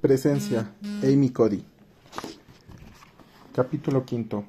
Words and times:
Presencia, 0.00 0.72
Amy 1.02 1.28
Cody. 1.28 1.62
Capítulo 3.54 4.06
quinto. 4.06 4.44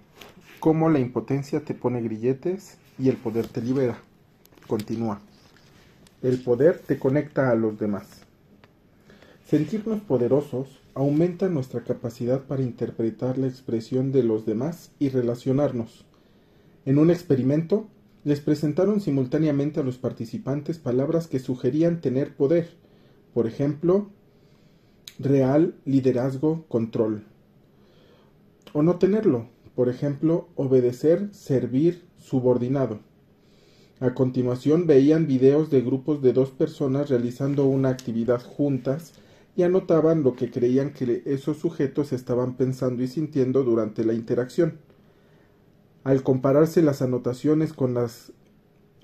Cómo 0.61 0.89
la 0.89 0.99
impotencia 0.99 1.59
te 1.65 1.73
pone 1.73 2.01
grilletes 2.01 2.77
y 2.97 3.09
el 3.09 3.17
poder 3.17 3.47
te 3.47 3.61
libera. 3.61 3.99
Continúa. 4.65 5.19
El 6.21 6.41
poder 6.41 6.79
te 6.79 6.97
conecta 6.97 7.51
a 7.51 7.55
los 7.55 7.77
demás. 7.77 8.21
Sentirnos 9.45 9.99
poderosos 9.99 10.79
aumenta 10.93 11.49
nuestra 11.49 11.83
capacidad 11.83 12.43
para 12.43 12.61
interpretar 12.61 13.37
la 13.37 13.47
expresión 13.47 14.13
de 14.13 14.23
los 14.23 14.45
demás 14.45 14.91
y 14.99 15.09
relacionarnos. 15.09 16.05
En 16.85 16.97
un 16.97 17.11
experimento, 17.11 17.87
les 18.23 18.39
presentaron 18.39 19.01
simultáneamente 19.01 19.81
a 19.81 19.83
los 19.83 19.97
participantes 19.97 20.77
palabras 20.77 21.27
que 21.27 21.39
sugerían 21.39 21.99
tener 21.99 22.37
poder. 22.37 22.69
Por 23.33 23.47
ejemplo, 23.47 24.07
real, 25.23 25.75
liderazgo, 25.85 26.65
control. 26.67 27.23
O 28.73 28.83
no 28.83 28.97
tenerlo. 28.97 29.47
Por 29.75 29.89
ejemplo, 29.89 30.49
obedecer, 30.55 31.29
servir, 31.33 32.03
subordinado. 32.17 32.99
A 33.99 34.13
continuación 34.13 34.87
veían 34.87 35.27
videos 35.27 35.69
de 35.69 35.81
grupos 35.81 36.21
de 36.21 36.33
dos 36.33 36.49
personas 36.49 37.09
realizando 37.09 37.65
una 37.65 37.89
actividad 37.89 38.41
juntas 38.41 39.13
y 39.55 39.63
anotaban 39.63 40.23
lo 40.23 40.35
que 40.35 40.49
creían 40.49 40.91
que 40.91 41.21
esos 41.25 41.57
sujetos 41.57 42.11
estaban 42.11 42.55
pensando 42.55 43.03
y 43.03 43.07
sintiendo 43.07 43.63
durante 43.63 44.03
la 44.03 44.13
interacción. 44.13 44.79
Al 46.03 46.23
compararse 46.23 46.81
las 46.81 47.01
anotaciones 47.01 47.73
con, 47.73 47.93
las, 47.93 48.33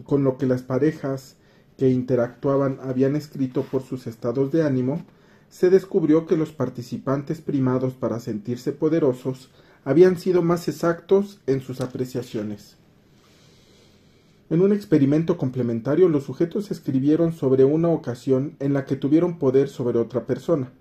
con 0.03 0.23
lo 0.23 0.37
que 0.37 0.47
las 0.47 0.63
parejas 0.63 1.35
que 1.77 1.89
interactuaban 1.89 2.79
habían 2.81 3.15
escrito 3.15 3.61
por 3.63 3.83
sus 3.83 4.07
estados 4.07 4.51
de 4.51 4.63
ánimo, 4.63 5.05
se 5.49 5.69
descubrió 5.69 6.25
que 6.25 6.37
los 6.37 6.51
participantes 6.51 7.41
primados 7.41 7.93
para 7.93 8.19
sentirse 8.19 8.71
poderosos 8.71 9.49
habían 9.85 10.17
sido 10.17 10.41
más 10.41 10.67
exactos 10.67 11.39
en 11.47 11.61
sus 11.61 11.81
apreciaciones. 11.81 12.77
En 14.49 14.61
un 14.61 14.71
experimento 14.71 15.37
complementario, 15.37 16.07
los 16.07 16.23
sujetos 16.23 16.71
escribieron 16.71 17.33
sobre 17.33 17.65
una 17.65 17.89
ocasión 17.89 18.55
en 18.59 18.73
la 18.73 18.85
que 18.85 18.95
tuvieron 18.95 19.39
poder 19.39 19.67
sobre 19.67 19.99
otra 19.99 20.25
persona, 20.25 20.71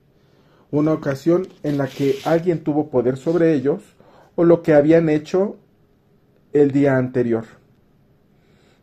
una 0.71 0.93
ocasión 0.93 1.49
en 1.63 1.79
la 1.79 1.89
que 1.89 2.17
alguien 2.25 2.63
tuvo 2.63 2.91
poder 2.91 3.17
sobre 3.17 3.55
ellos, 3.55 3.83
o 4.37 4.45
lo 4.45 4.63
que 4.63 4.75
habían 4.75 5.09
hecho 5.09 5.57
el 6.53 6.71
día 6.71 6.97
anterior. 6.97 7.45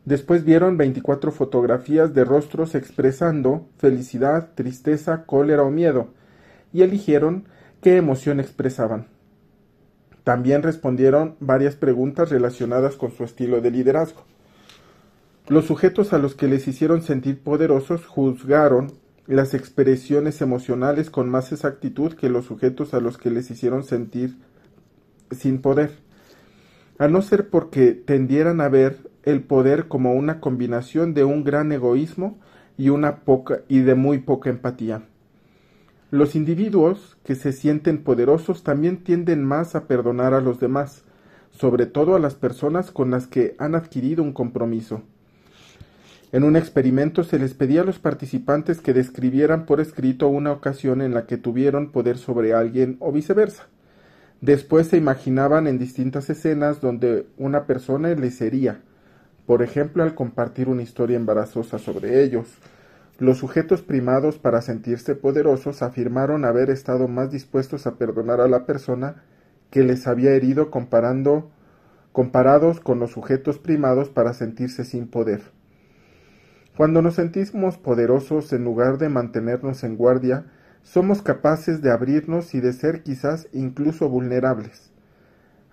Después 0.05 0.43
vieron 0.43 0.77
24 0.77 1.31
fotografías 1.31 2.13
de 2.13 2.25
rostros 2.25 2.75
expresando 2.75 3.67
felicidad, 3.77 4.49
tristeza, 4.55 5.25
cólera 5.25 5.63
o 5.63 5.71
miedo, 5.71 6.09
y 6.73 6.81
eligieron 6.81 7.45
qué 7.81 7.97
emoción 7.97 8.39
expresaban. 8.39 9.07
También 10.23 10.63
respondieron 10.63 11.35
varias 11.39 11.75
preguntas 11.75 12.29
relacionadas 12.29 12.95
con 12.95 13.11
su 13.11 13.23
estilo 13.23 13.61
de 13.61 13.71
liderazgo. 13.71 14.23
Los 15.47 15.65
sujetos 15.65 16.13
a 16.13 16.17
los 16.17 16.35
que 16.35 16.47
les 16.47 16.67
hicieron 16.67 17.01
sentir 17.01 17.41
poderosos 17.41 18.05
juzgaron 18.05 18.93
las 19.27 19.53
expresiones 19.53 20.41
emocionales 20.41 21.09
con 21.09 21.29
más 21.29 21.51
exactitud 21.51 22.13
que 22.13 22.29
los 22.29 22.45
sujetos 22.45 22.93
a 22.93 22.99
los 22.99 23.17
que 23.17 23.29
les 23.29 23.51
hicieron 23.51 23.83
sentir 23.83 24.37
sin 25.31 25.61
poder, 25.61 25.91
a 26.97 27.07
no 27.07 27.21
ser 27.21 27.49
porque 27.49 27.93
tendieran 27.93 28.61
a 28.61 28.69
ver 28.69 29.09
el 29.23 29.41
poder 29.41 29.87
como 29.87 30.13
una 30.13 30.39
combinación 30.39 31.13
de 31.13 31.23
un 31.23 31.43
gran 31.43 31.71
egoísmo 31.71 32.39
y 32.77 32.89
una 32.89 33.21
poca 33.21 33.61
y 33.67 33.79
de 33.79 33.95
muy 33.95 34.19
poca 34.19 34.49
empatía. 34.49 35.03
Los 36.11 36.35
individuos 36.35 37.17
que 37.23 37.35
se 37.35 37.51
sienten 37.51 38.03
poderosos 38.03 38.63
también 38.63 39.03
tienden 39.03 39.43
más 39.43 39.75
a 39.75 39.87
perdonar 39.87 40.33
a 40.33 40.41
los 40.41 40.59
demás, 40.59 41.03
sobre 41.49 41.85
todo 41.85 42.15
a 42.15 42.19
las 42.19 42.35
personas 42.35 42.91
con 42.91 43.09
las 43.11 43.25
que 43.27 43.55
han 43.57 43.73
adquirido 43.75 44.21
un 44.21 44.33
compromiso. 44.33 45.01
En 46.31 46.43
un 46.43 46.55
experimento 46.55 47.23
se 47.23 47.39
les 47.39 47.53
pedía 47.53 47.81
a 47.81 47.85
los 47.85 47.99
participantes 47.99 48.81
que 48.81 48.93
describieran 48.93 49.65
por 49.65 49.79
escrito 49.79 50.27
una 50.27 50.51
ocasión 50.51 51.01
en 51.01 51.13
la 51.13 51.25
que 51.25 51.37
tuvieron 51.37 51.91
poder 51.91 52.17
sobre 52.17 52.53
alguien 52.53 52.97
o 52.99 53.11
viceversa. 53.11 53.67
Después 54.43 54.87
se 54.87 54.97
imaginaban 54.97 55.67
en 55.67 55.79
distintas 55.79 56.29
escenas 56.29 56.81
donde 56.81 57.25
una 57.37 57.65
persona 57.65 58.09
les 58.09 58.41
hería, 58.41 58.81
por 59.45 59.61
ejemplo 59.61 60.03
al 60.03 60.15
compartir 60.15 60.67
una 60.67 60.81
historia 60.81 61.15
embarazosa 61.15 61.79
sobre 61.79 62.21
ellos. 62.25 62.57
Los 63.19 63.37
sujetos 63.37 63.83
primados 63.83 64.39
para 64.39 64.61
sentirse 64.61 65.15
poderosos 65.15 65.81
afirmaron 65.81 66.43
haber 66.43 66.71
estado 66.71 67.07
más 67.07 67.31
dispuestos 67.31 67.87
a 67.87 67.95
perdonar 67.95 68.41
a 68.41 68.49
la 68.49 68.65
persona 68.65 69.23
que 69.69 69.81
les 69.81 70.07
había 70.07 70.31
herido 70.31 70.71
comparando 70.71 71.49
comparados 72.11 72.81
con 72.81 72.99
los 72.99 73.11
sujetos 73.11 73.59
primados 73.59 74.09
para 74.09 74.33
sentirse 74.33 74.83
sin 74.83 75.07
poder. 75.07 75.39
Cuando 76.75 77.01
nos 77.01 77.15
sentimos 77.15 77.77
poderosos 77.77 78.51
en 78.51 78.65
lugar 78.65 78.97
de 78.97 79.07
mantenernos 79.07 79.85
en 79.85 79.95
guardia, 79.95 80.47
somos 80.83 81.21
capaces 81.21 81.81
de 81.81 81.91
abrirnos 81.91 82.53
y 82.53 82.59
de 82.59 82.73
ser 82.73 83.01
quizás 83.03 83.47
incluso 83.53 84.09
vulnerables. 84.09 84.91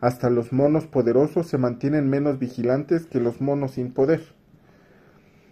Hasta 0.01 0.31
los 0.31 0.53
monos 0.53 0.87
poderosos 0.87 1.47
se 1.47 1.59
mantienen 1.59 2.09
menos 2.09 2.39
vigilantes 2.39 3.07
que 3.07 3.21
los 3.21 3.41
monos 3.41 3.73
sin 3.73 3.93
poder. 3.93 4.23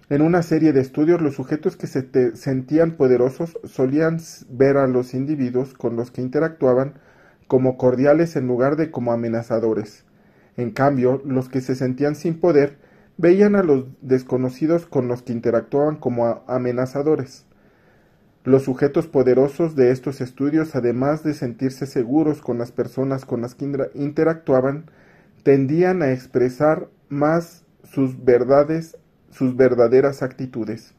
En 0.08 0.22
una 0.22 0.42
serie 0.42 0.72
de 0.72 0.80
estudios, 0.80 1.20
los 1.20 1.34
sujetos 1.34 1.76
que 1.76 1.86
se 1.86 2.34
sentían 2.34 2.92
poderosos 2.92 3.58
solían 3.64 4.20
ver 4.48 4.78
a 4.78 4.86
los 4.86 5.12
individuos 5.12 5.74
con 5.74 5.96
los 5.96 6.10
que 6.10 6.22
interactuaban 6.22 6.94
como 7.46 7.76
cordiales 7.76 8.36
en 8.36 8.46
lugar 8.46 8.76
de 8.76 8.90
como 8.90 9.12
amenazadores. 9.12 10.04
En 10.56 10.70
cambio, 10.70 11.20
los 11.26 11.50
que 11.50 11.60
se 11.60 11.74
sentían 11.74 12.14
sin 12.14 12.40
poder 12.40 12.78
veían 13.18 13.54
a 13.54 13.62
los 13.62 13.84
desconocidos 14.00 14.86
con 14.86 15.08
los 15.08 15.22
que 15.22 15.32
interactuaban 15.34 15.96
como 15.96 16.42
amenazadores. 16.46 17.47
Los 18.44 18.62
sujetos 18.62 19.06
poderosos 19.06 19.74
de 19.76 19.90
estos 19.90 20.20
estudios, 20.20 20.74
además 20.74 21.22
de 21.22 21.34
sentirse 21.34 21.86
seguros 21.86 22.40
con 22.40 22.58
las 22.58 22.72
personas 22.72 23.24
con 23.24 23.42
las 23.42 23.54
que 23.54 23.70
interactuaban, 23.94 24.90
tendían 25.42 26.02
a 26.02 26.12
expresar 26.12 26.88
más 27.08 27.64
sus 27.84 28.24
verdades, 28.24 28.96
sus 29.30 29.56
verdaderas 29.56 30.22
actitudes. 30.22 30.94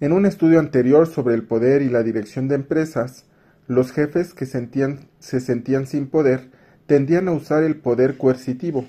En 0.00 0.12
un 0.12 0.26
estudio 0.26 0.58
anterior 0.58 1.06
sobre 1.06 1.34
el 1.34 1.44
poder 1.44 1.82
y 1.82 1.88
la 1.88 2.02
dirección 2.02 2.48
de 2.48 2.56
empresas, 2.56 3.24
los 3.68 3.92
jefes 3.92 4.34
que 4.34 4.46
se 4.46 5.40
sentían 5.40 5.86
sin 5.86 6.08
poder 6.08 6.50
tendían 6.86 7.28
a 7.28 7.32
usar 7.32 7.62
el 7.62 7.76
poder 7.76 8.18
coercitivo, 8.18 8.84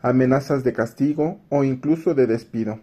amenazas 0.00 0.62
de 0.62 0.72
castigo 0.72 1.40
o 1.48 1.64
incluso 1.64 2.14
de 2.14 2.26
despido, 2.26 2.78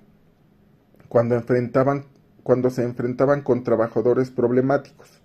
cuando, 1.08 1.36
enfrentaban, 1.36 2.06
cuando 2.44 2.70
se 2.70 2.84
enfrentaban 2.84 3.42
con 3.42 3.64
trabajadores 3.64 4.32
problemáticos, 4.32 5.22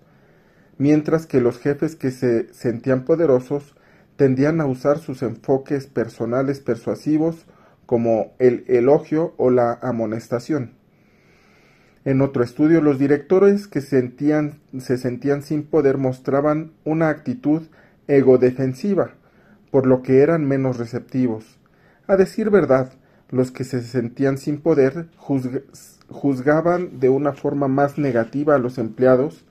mientras 0.77 1.25
que 1.25 1.41
los 1.41 1.59
jefes 1.59 1.95
que 1.95 2.11
se 2.11 2.53
sentían 2.53 3.05
poderosos 3.05 3.75
tendían 4.15 4.61
a 4.61 4.65
usar 4.65 4.99
sus 4.99 5.21
enfoques 5.21 5.87
personales 5.87 6.59
persuasivos 6.59 7.45
como 7.85 8.33
el 8.39 8.65
elogio 8.67 9.33
o 9.37 9.49
la 9.49 9.79
amonestación. 9.81 10.73
En 12.03 12.21
otro 12.21 12.43
estudio, 12.43 12.81
los 12.81 12.99
directores 12.99 13.67
que 13.67 13.81
sentían, 13.81 14.59
se 14.79 14.97
sentían 14.97 15.43
sin 15.43 15.63
poder 15.63 15.97
mostraban 15.97 16.71
una 16.85 17.09
actitud 17.09 17.63
egodefensiva, 18.07 19.11
por 19.71 19.85
lo 19.85 20.03
que 20.03 20.21
eran 20.21 20.45
menos 20.45 20.77
receptivos, 20.77 21.57
a 22.07 22.15
decir 22.15 22.49
verdad, 22.49 22.93
los 23.29 23.51
que 23.51 23.65
se 23.65 23.81
sentían 23.81 24.37
sin 24.37 24.61
poder 24.61 25.07
juzgaban 25.17 25.96
de 26.09 27.09
una 27.09 27.33
forma 27.33 27.67
más 27.67 27.97
negativa 27.97 28.55
a 28.55 28.59
los 28.59 28.77
empleados 28.77 29.43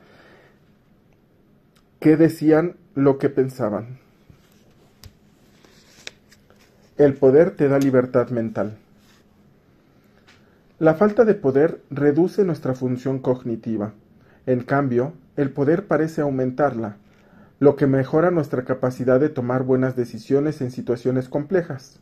que 2.01 2.17
decían 2.17 2.77
lo 2.95 3.19
que 3.19 3.29
pensaban. 3.29 3.99
El 6.97 7.15
poder 7.15 7.53
te 7.53 7.69
da 7.69 7.79
libertad 7.79 8.31
mental. 8.31 8.79
La 10.79 10.95
falta 10.95 11.25
de 11.25 11.35
poder 11.35 11.81
reduce 11.91 12.45
nuestra 12.45 12.75
función 12.75 13.19
cognitiva. 13.19 13.93
En 14.47 14.61
cambio, 14.63 15.13
el 15.37 15.51
poder 15.51 15.87
parece 15.87 16.21
aumentarla, 16.23 16.97
lo 17.61 17.77
que 17.77 17.87
mejora 17.87 18.31
nuestra 18.31 18.65
capacidad 18.65 19.21
de 19.21 19.29
tomar 19.29 19.63
buenas 19.63 19.97
decisiones 19.97 20.61
en 20.61 20.71
situaciones 20.71 21.29
complejas. 21.29 22.01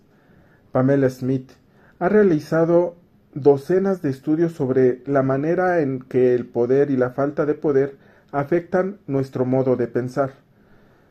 Pamela 0.73 1.09
Smith, 1.09 1.51
ha 1.99 2.09
realizado 2.09 2.97
docenas 3.35 4.01
de 4.01 4.11
estudios 4.11 4.53
sobre 4.53 5.03
la 5.07 5.23
manera 5.23 5.81
en 5.81 6.01
que 6.01 6.35
el 6.35 6.47
poder 6.47 6.91
y 6.91 6.97
la 6.97 7.11
falta 7.11 7.45
de 7.47 7.55
poder 7.55 7.97
afectan 8.33 8.99
nuestro 9.07 9.45
modo 9.45 9.77
de 9.77 9.87
pensar. 9.87 10.35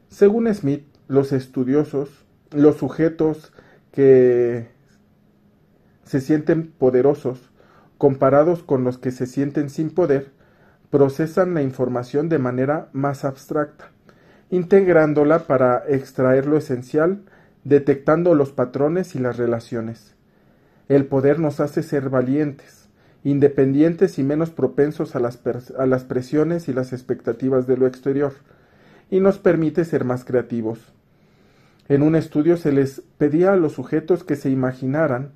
Según 0.10 0.54
Smith, 0.54 0.86
los 1.08 1.32
estudiosos, 1.32 2.10
los 2.52 2.78
sujetos 2.78 3.52
que 3.92 4.68
se 6.06 6.22
sienten 6.22 6.72
poderosos, 6.72 7.50
comparados 7.98 8.64
con 8.64 8.84
los 8.84 8.98
que 8.98 9.12
se 9.12 9.26
sienten 9.26 9.70
sin 9.70 9.90
poder, 9.90 10.32
procesan 10.90 11.54
la 11.54 11.62
información 11.62 12.30
de 12.30 12.40
manera 12.40 12.90
más 12.94 13.26
abstracta, 13.26 13.92
integrándola 14.50 15.48
para 15.48 15.84
extraer 15.88 16.46
lo 16.46 16.58
esencial, 16.58 17.24
detectando 17.64 18.36
los 18.36 18.52
patrones 18.52 19.16
y 19.16 19.20
las 19.20 19.38
relaciones. 19.38 20.16
El 20.90 21.06
poder 21.06 21.40
nos 21.40 21.60
hace 21.60 21.82
ser 21.82 22.10
valientes, 22.10 22.90
independientes 23.24 24.20
y 24.20 24.24
menos 24.24 24.50
propensos 24.50 25.16
a 25.16 25.20
las, 25.20 25.38
presiones 26.04 26.68
y 26.68 26.74
las 26.74 26.92
expectativas 26.92 27.68
de 27.68 27.78
lo 27.78 27.88
exterior, 27.88 28.34
y 29.10 29.22
nos 29.22 29.40
permite 29.40 29.86
ser 29.86 30.04
más 30.04 30.26
creativos. 30.26 30.80
En 31.88 32.02
un 32.02 32.16
estudio 32.16 32.58
se 32.58 32.72
les 32.72 33.02
pedía 33.18 33.54
a 33.54 33.58
los 33.58 33.74
sujetos 33.74 34.24
que 34.24 34.36
se 34.36 34.50
imaginaran 34.50 35.32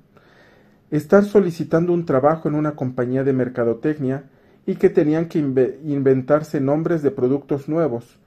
estar 0.90 1.24
solicitando 1.24 1.92
un 1.92 2.06
trabajo 2.06 2.48
en 2.48 2.54
una 2.54 2.72
compañía 2.72 3.24
de 3.24 3.32
mercadotecnia 3.32 4.24
y 4.66 4.76
que 4.76 4.90
tenían 4.90 5.28
que 5.28 5.38
inventarse 5.38 6.60
nombres 6.60 7.02
de 7.02 7.10
productos 7.10 7.68
nuevos, 7.68 8.18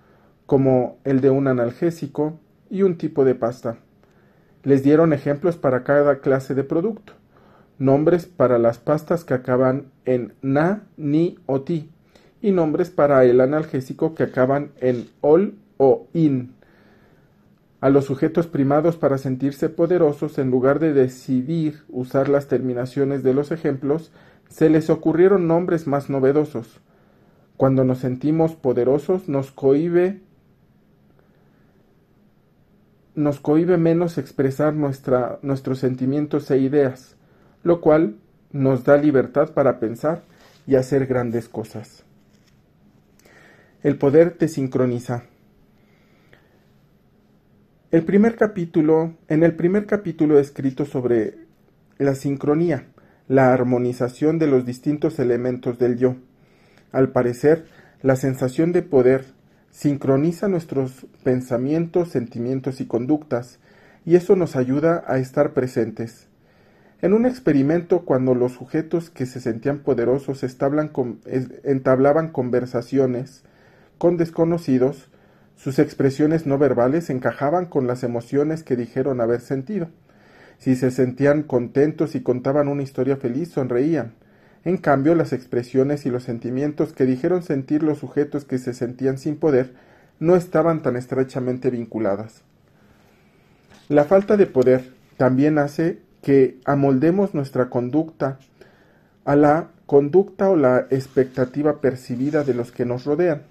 como 0.46 0.98
el 1.04 1.22
de 1.22 1.30
un 1.30 1.48
analgésico 1.48 2.40
y 2.70 2.84
un 2.84 2.98
tipo 2.98 3.26
de 3.26 3.36
pasta. 3.36 3.78
Les 4.64 4.84
dieron 4.84 5.14
ejemplos 5.14 5.58
para 5.58 5.84
cada 5.84 6.20
clase 6.20 6.54
de 6.54 6.64
producto, 6.64 7.14
nombres 7.80 8.28
para 8.28 8.60
las 8.60 8.78
pastas 8.78 9.24
que 9.24 9.34
acaban 9.34 9.86
en 10.06 10.34
na, 10.42 10.84
ni 10.98 11.40
o 11.48 11.62
ti, 11.62 11.90
y 12.42 12.52
nombres 12.52 12.90
para 12.90 13.24
el 13.26 13.42
analgésico 13.42 14.14
que 14.14 14.24
acaban 14.24 14.72
en 14.80 15.08
ol 15.22 15.56
o 15.78 16.08
in. 16.14 16.54
A 17.80 17.90
los 17.90 18.06
sujetos 18.06 18.46
primados 18.46 18.98
para 18.98 19.18
sentirse 19.18 19.68
poderosos, 19.68 20.38
en 20.38 20.52
lugar 20.52 20.80
de 20.80 20.94
decidir 20.94 21.82
usar 21.90 22.30
las 22.30 22.48
terminaciones 22.48 23.24
de 23.24 23.34
los 23.34 23.52
ejemplos, 23.52 24.12
se 24.50 24.70
les 24.70 24.92
ocurrieron 24.92 25.48
nombres 25.48 25.88
más 25.88 26.08
novedosos. 26.08 26.80
Cuando 27.58 27.84
nos 27.84 27.98
sentimos 27.98 28.56
poderosos, 28.56 29.28
nos 29.28 29.52
cohibe 29.52 30.22
nos 33.16 33.40
cohibe 33.40 33.78
menos 33.78 34.18
expresar 34.18 34.74
nuestra, 34.74 35.40
nuestros 35.42 35.80
sentimientos 35.80 36.50
e 36.52 36.58
ideas, 36.58 37.16
lo 37.64 37.82
cual 37.82 38.18
nos 38.52 38.84
da 38.84 38.98
libertad 38.98 39.54
para 39.54 39.80
pensar 39.80 40.24
y 40.68 40.76
hacer 40.76 41.08
grandes 41.08 41.50
cosas. 41.50 42.04
El 43.84 43.98
poder 43.98 44.32
te 44.32 44.48
sincroniza. 44.48 45.24
El 47.92 48.04
primer 48.04 48.36
capítulo, 48.36 49.16
en 49.28 49.44
el 49.44 49.56
primer 49.56 49.86
capítulo 49.86 50.40
escrito 50.40 50.86
sobre 50.86 51.36
la 51.98 52.16
sincronía, 52.16 52.86
la 53.28 53.54
armonización 53.54 54.40
de 54.40 54.48
los 54.48 54.66
distintos 54.66 55.20
elementos 55.20 55.78
del 55.78 55.98
yo. 55.98 56.16
Al 56.92 57.10
parecer, 57.10 57.66
la 58.02 58.16
sensación 58.16 58.72
de 58.72 58.82
poder 58.82 59.26
sincroniza 59.72 60.48
nuestros 60.48 61.08
pensamientos, 61.24 62.10
sentimientos 62.10 62.82
y 62.82 62.86
conductas, 62.86 63.60
y 64.06 64.16
eso 64.16 64.36
nos 64.36 64.56
ayuda 64.56 65.04
a 65.08 65.18
estar 65.18 65.54
presentes. 65.54 66.28
En 67.02 67.14
un 67.14 67.26
experimento, 67.26 68.06
cuando 68.06 68.36
los 68.36 68.52
sujetos 68.52 69.10
que 69.10 69.26
se 69.26 69.40
sentían 69.40 69.80
poderosos 69.80 70.44
entablaban 71.64 72.30
conversaciones 72.30 73.44
con 73.98 74.18
desconocidos, 74.18 75.10
sus 75.56 75.80
expresiones 75.80 76.46
no 76.46 76.58
verbales 76.58 77.10
encajaban 77.10 77.66
con 77.66 77.88
las 77.88 78.04
emociones 78.04 78.64
que 78.64 78.76
dijeron 78.76 79.22
haber 79.22 79.42
sentido. 79.42 79.90
Si 80.60 80.76
se 80.76 80.92
sentían 80.92 81.42
contentos 81.42 82.14
y 82.14 82.22
contaban 82.22 82.68
una 82.68 82.84
historia 82.84 83.18
feliz, 83.18 83.50
sonreían. 83.50 84.14
En 84.64 84.78
cambio, 84.78 85.16
las 85.16 85.34
expresiones 85.34 86.06
y 86.06 86.10
los 86.10 86.24
sentimientos 86.24 86.94
que 86.94 87.06
dijeron 87.06 87.42
sentir 87.42 87.82
los 87.82 88.00
sujetos 88.00 88.46
que 88.46 88.60
se 88.60 88.74
sentían 88.74 89.18
sin 89.18 89.38
poder 89.38 89.74
no 90.20 90.36
estaban 90.36 90.84
tan 90.84 90.96
estrechamente 90.96 91.72
vinculadas. 91.72 92.44
La 93.90 94.06
falta 94.06 94.38
de 94.38 94.46
poder 94.46 94.94
también 95.18 95.58
hace 95.58 96.00
que 96.22 96.60
amoldemos 96.66 97.34
nuestra 97.34 97.70
conducta 97.70 98.38
a 99.26 99.36
la 99.36 99.70
conducta 99.86 100.50
o 100.50 100.56
la 100.56 100.88
expectativa 100.92 101.82
percibida 101.82 102.44
de 102.44 102.54
los 102.54 102.72
que 102.72 102.86
nos 102.86 103.06
rodean. 103.06 103.42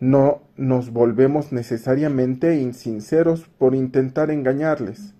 No 0.00 0.42
nos 0.56 0.92
volvemos 0.92 1.52
necesariamente 1.52 2.60
insinceros 2.60 3.48
por 3.58 3.74
intentar 3.74 4.30
engañarles, 4.30 5.14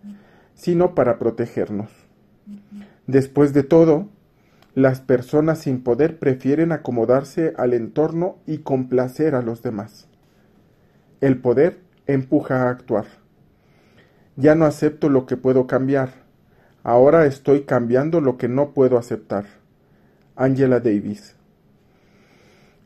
sino 0.54 0.94
para 0.94 1.18
protegernos. 1.18 1.90
Después 3.06 3.52
de 3.52 3.62
todo, 3.62 4.08
las 4.78 5.00
personas 5.00 5.58
sin 5.58 5.82
poder 5.82 6.20
prefieren 6.20 6.70
acomodarse 6.70 7.52
al 7.56 7.74
entorno 7.74 8.38
y 8.46 8.58
complacer 8.58 9.34
a 9.34 9.42
los 9.42 9.60
demás. 9.60 10.06
El 11.20 11.38
poder 11.40 11.80
empuja 12.06 12.62
a 12.62 12.70
actuar. 12.70 13.06
Ya 14.36 14.54
no 14.54 14.66
acepto 14.66 15.08
lo 15.08 15.26
que 15.26 15.36
puedo 15.36 15.66
cambiar. 15.66 16.10
Ahora 16.84 17.26
estoy 17.26 17.62
cambiando 17.62 18.20
lo 18.20 18.38
que 18.38 18.46
no 18.46 18.72
puedo 18.72 18.98
aceptar. 18.98 19.46
Angela 20.36 20.78
Davis. 20.78 21.34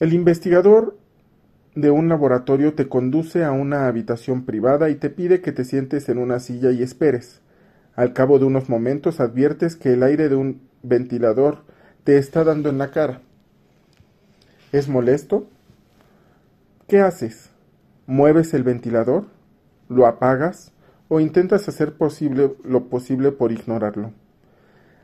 El 0.00 0.14
investigador 0.14 0.96
de 1.74 1.90
un 1.90 2.08
laboratorio 2.08 2.72
te 2.72 2.88
conduce 2.88 3.44
a 3.44 3.52
una 3.52 3.86
habitación 3.86 4.46
privada 4.46 4.88
y 4.88 4.94
te 4.94 5.10
pide 5.10 5.42
que 5.42 5.52
te 5.52 5.66
sientes 5.66 6.08
en 6.08 6.16
una 6.16 6.40
silla 6.40 6.70
y 6.70 6.82
esperes. 6.82 7.42
Al 7.94 8.14
cabo 8.14 8.38
de 8.38 8.46
unos 8.46 8.70
momentos 8.70 9.20
adviertes 9.20 9.76
que 9.76 9.92
el 9.92 10.02
aire 10.02 10.30
de 10.30 10.36
un 10.36 10.62
ventilador 10.82 11.70
te 12.04 12.18
está 12.18 12.42
dando 12.42 12.68
en 12.68 12.78
la 12.78 12.90
cara. 12.90 13.20
¿Es 14.72 14.88
molesto? 14.88 15.46
¿Qué 16.88 17.00
haces? 17.00 17.50
¿Mueves 18.06 18.54
el 18.54 18.64
ventilador? 18.64 19.26
¿Lo 19.88 20.06
apagas? 20.06 20.72
¿O 21.08 21.20
intentas 21.20 21.68
hacer 21.68 21.94
posible 21.94 22.54
lo 22.64 22.88
posible 22.88 23.30
por 23.30 23.52
ignorarlo? 23.52 24.12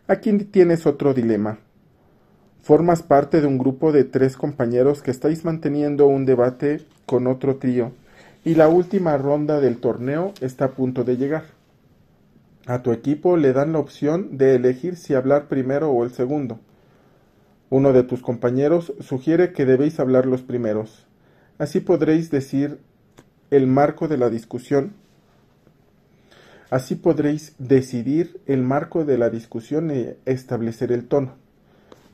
Aquí 0.09 0.33
tienes 0.39 0.87
otro 0.87 1.15
dilema. 1.15 1.59
Formas 2.63 3.03
parte 3.03 3.41
de 3.41 3.47
un 3.47 3.59
grupo 3.59 3.93
de 3.93 4.05
tres 4.05 4.37
compañeros 4.37 5.03
que 5.03 5.11
estáis 5.11 5.45
manteniendo 5.45 6.07
un 6.07 6.25
debate 6.25 6.85
con 7.07 7.27
otro 7.27 7.57
trío 7.57 7.93
y 8.45 8.55
la 8.57 8.69
última 8.69 9.17
ronda 9.17 9.61
del 9.61 9.79
torneo 9.79 10.33
está 10.41 10.67
a 10.67 10.71
punto 10.73 11.05
de 11.05 11.17
llegar. 11.17 11.45
A 12.67 12.83
tu 12.83 12.91
equipo 12.93 13.37
le 13.37 13.53
dan 13.53 13.73
la 13.73 13.79
opción 13.79 14.37
de 14.37 14.57
elegir 14.57 14.97
si 14.97 15.15
hablar 15.15 15.47
primero 15.47 15.91
o 15.91 16.05
el 16.05 16.11
segundo. 16.11 16.59
Uno 17.71 17.93
de 17.93 18.03
tus 18.03 18.23
compañeros 18.23 18.95
sugiere 19.01 19.53
que 19.53 19.67
debéis 19.67 20.01
hablar 20.01 20.25
los 20.25 20.41
primeros. 20.41 21.07
Así 21.59 21.81
podréis 21.81 22.31
decir 22.31 22.79
el 23.51 23.67
marco 23.67 24.09
de 24.09 24.17
la 24.17 24.31
discusión. 24.31 24.95
Así 26.71 26.95
podréis 26.95 27.55
decidir 27.59 28.41
el 28.47 28.63
marco 28.63 29.05
de 29.05 29.19
la 29.19 29.29
discusión 29.29 29.91
y 29.91 30.09
establecer 30.25 30.93
el 30.93 31.09
tono. 31.09 31.35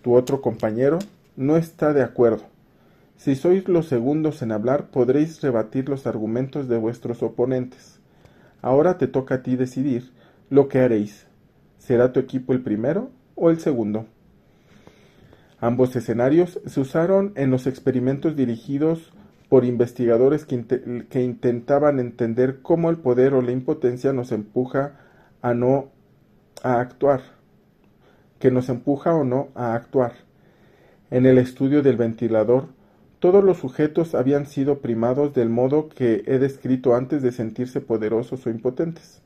Tu 0.03 0.15
otro 0.15 0.41
compañero 0.41 0.99
no 1.37 1.57
está 1.57 1.93
de 1.93 2.03
acuerdo. 2.03 2.43
Si 3.17 3.37
sois 3.37 3.69
los 3.69 3.87
segundos 3.87 4.43
en 4.43 4.51
hablar, 4.51 4.91
podréis 4.91 5.41
rebatir 5.41 5.89
los 5.89 6.09
argumentos 6.09 6.69
de 6.69 6.79
vuestros 6.79 7.23
oponentes. 7.23 8.01
Ahora 8.61 8.99
te 8.99 9.07
toca 9.07 9.37
a 9.37 9.43
ti 9.43 9.55
decidir 9.55 10.11
lo 10.51 10.69
que 10.69 10.81
haréis. 10.81 11.27
¿Será 11.79 12.13
tu 12.13 12.19
equipo 12.19 12.53
el 12.53 12.61
primero 12.61 13.11
o 13.37 13.51
el 13.51 13.61
segundo? 13.61 14.07
Ambos 15.65 15.97
escenarios 15.97 16.61
se 16.67 16.79
usaron 16.79 17.33
en 17.37 17.51
los 17.51 17.67
experimentos 17.67 18.37
dirigidos 18.37 19.15
por 19.49 19.65
investigadores 19.65 20.45
que, 20.45 21.23
intentaban 21.23 22.01
entender 22.01 22.61
cómo 22.61 22.91
el 22.91 22.99
poder 22.99 23.33
o 23.33 23.41
la 23.41 23.53
impotencia 23.53 24.13
nos 24.13 24.31
empuja 24.31 25.01
a 25.41 25.55
no 25.55 25.89
a 26.63 26.81
actuar, 26.81 27.23
que 28.39 28.51
nos 28.51 28.69
empuja 28.69 29.15
o 29.15 29.25
no 29.25 29.49
a 29.55 29.73
actuar. 29.73 30.13
En 31.11 31.25
el 31.25 31.39
estudio 31.39 31.83
del 31.83 31.97
ventilador, 31.97 32.67
todos 33.19 33.43
los 33.43 33.57
sujetos 33.57 34.15
habían 34.15 34.45
sido 34.45 34.81
primados 34.81 35.33
del 35.33 35.49
modo 35.49 35.89
que 35.89 36.25
he 36.27 36.39
descrito 36.39 36.95
antes 36.95 37.23
de 37.23 37.33
sentirse 37.33 37.81
poderosos 37.81 38.47
o 38.47 38.51
impotentes. 38.51 39.23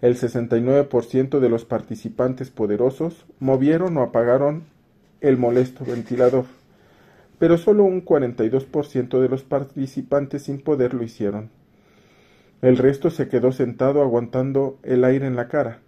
El 0.00 0.14
69% 0.14 1.40
de 1.40 1.48
los 1.48 1.64
participantes 1.64 2.50
poderosos 2.50 3.26
movieron 3.40 3.96
o 3.96 4.02
apagaron 4.02 4.75
el 5.20 5.36
molesto 5.36 5.84
ventilador, 5.84 6.44
pero 7.38 7.58
solo 7.58 7.84
un 7.84 8.04
42% 8.04 9.20
de 9.20 9.28
los 9.28 9.42
participantes 9.42 10.42
sin 10.44 10.60
poder 10.60 10.94
lo 10.94 11.02
hicieron. 11.02 11.50
El 12.62 12.78
resto 12.78 13.10
se 13.10 13.28
quedó 13.28 13.52
sentado 13.52 14.02
aguantando 14.02 14.78
el 14.82 15.04
aire 15.04 15.26
en 15.26 15.36
la 15.36 15.48
cara. 15.48 15.80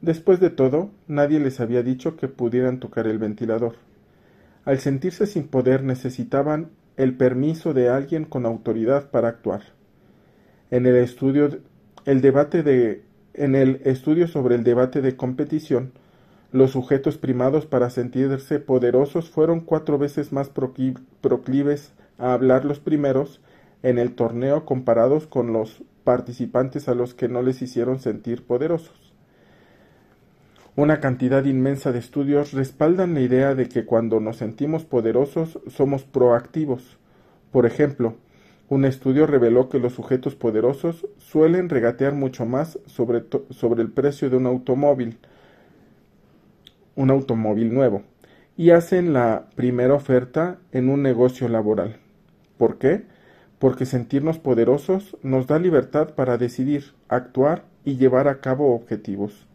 Después 0.00 0.40
de 0.40 0.50
todo, 0.50 0.90
nadie 1.06 1.40
les 1.40 1.60
había 1.60 1.82
dicho 1.82 2.16
que 2.16 2.28
pudieran 2.28 2.80
tocar 2.80 3.06
el 3.06 3.18
ventilador. 3.18 3.76
Al 4.64 4.78
sentirse 4.78 5.26
sin 5.26 5.48
poder 5.48 5.82
necesitaban 5.82 6.70
el 6.96 7.14
permiso 7.16 7.72
de 7.74 7.88
alguien 7.88 8.24
con 8.24 8.44
autoridad 8.44 9.10
para 9.10 9.28
actuar. 9.28 9.62
En 10.70 10.86
el 10.86 10.96
estudio 10.96 11.60
el 12.04 12.20
debate 12.20 12.62
de 12.62 13.02
en 13.34 13.54
el 13.54 13.80
estudio 13.84 14.26
sobre 14.26 14.56
el 14.56 14.64
debate 14.64 15.00
de 15.00 15.16
competición 15.16 15.92
Los 16.50 16.70
sujetos 16.70 17.18
primados 17.18 17.66
para 17.66 17.90
sentirse 17.90 18.58
poderosos 18.58 19.28
fueron 19.28 19.60
cuatro 19.60 19.98
veces 19.98 20.32
más 20.32 20.48
proclives 20.48 21.92
a 22.16 22.32
hablar 22.32 22.64
los 22.64 22.80
primeros 22.80 23.42
en 23.82 23.98
el 23.98 24.14
torneo 24.14 24.64
comparados 24.64 25.26
con 25.26 25.52
los 25.52 25.82
participantes 26.04 26.88
a 26.88 26.94
los 26.94 27.12
que 27.12 27.28
no 27.28 27.42
les 27.42 27.60
hicieron 27.60 28.00
sentir 28.00 28.44
poderosos. 28.44 29.12
Una 30.74 31.00
cantidad 31.00 31.44
inmensa 31.44 31.92
de 31.92 31.98
estudios 31.98 32.52
respaldan 32.52 33.12
la 33.12 33.20
idea 33.20 33.54
de 33.54 33.68
que 33.68 33.84
cuando 33.84 34.18
nos 34.20 34.38
sentimos 34.38 34.84
poderosos 34.84 35.58
somos 35.66 36.04
proactivos. 36.04 36.98
Por 37.52 37.66
ejemplo, 37.66 38.14
un 38.70 38.86
estudio 38.86 39.26
reveló 39.26 39.68
que 39.68 39.80
los 39.80 39.94
sujetos 39.94 40.34
poderosos 40.34 41.06
suelen 41.18 41.68
regatear 41.68 42.14
mucho 42.14 42.46
más 42.46 42.78
sobre, 42.86 43.24
sobre 43.50 43.82
el 43.82 43.90
precio 43.90 44.30
de 44.30 44.36
un 44.36 44.46
automóvil, 44.46 45.18
un 46.98 47.10
automóvil 47.10 47.72
nuevo, 47.72 48.02
y 48.56 48.70
hacen 48.70 49.12
la 49.12 49.46
primera 49.54 49.94
oferta 49.94 50.58
en 50.72 50.88
un 50.88 51.00
negocio 51.00 51.48
laboral. 51.48 51.96
¿Por 52.56 52.78
qué? 52.78 53.04
Porque 53.60 53.86
sentirnos 53.86 54.40
poderosos 54.40 55.16
nos 55.22 55.46
da 55.46 55.60
libertad 55.60 56.16
para 56.16 56.38
decidir, 56.38 56.86
actuar 57.08 57.62
y 57.84 57.98
llevar 57.98 58.26
a 58.26 58.40
cabo 58.40 58.74
objetivos. 58.74 59.46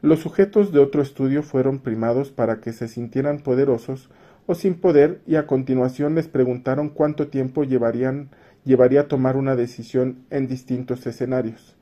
Los 0.00 0.20
sujetos 0.20 0.72
de 0.72 0.78
otro 0.78 1.02
estudio 1.02 1.42
fueron 1.42 1.78
primados 1.78 2.30
para 2.30 2.60
que 2.60 2.72
se 2.72 2.88
sintieran 2.88 3.40
poderosos 3.40 4.08
o 4.46 4.54
sin 4.54 4.74
poder 4.74 5.20
y 5.26 5.36
a 5.36 5.46
continuación 5.46 6.14
les 6.14 6.26
preguntaron 6.26 6.88
cuánto 6.88 7.28
tiempo 7.28 7.64
llevarían, 7.64 8.30
llevaría 8.64 9.08
tomar 9.08 9.36
una 9.36 9.56
decisión 9.56 10.24
en 10.30 10.48
distintos 10.48 11.06
escenarios. 11.06 11.76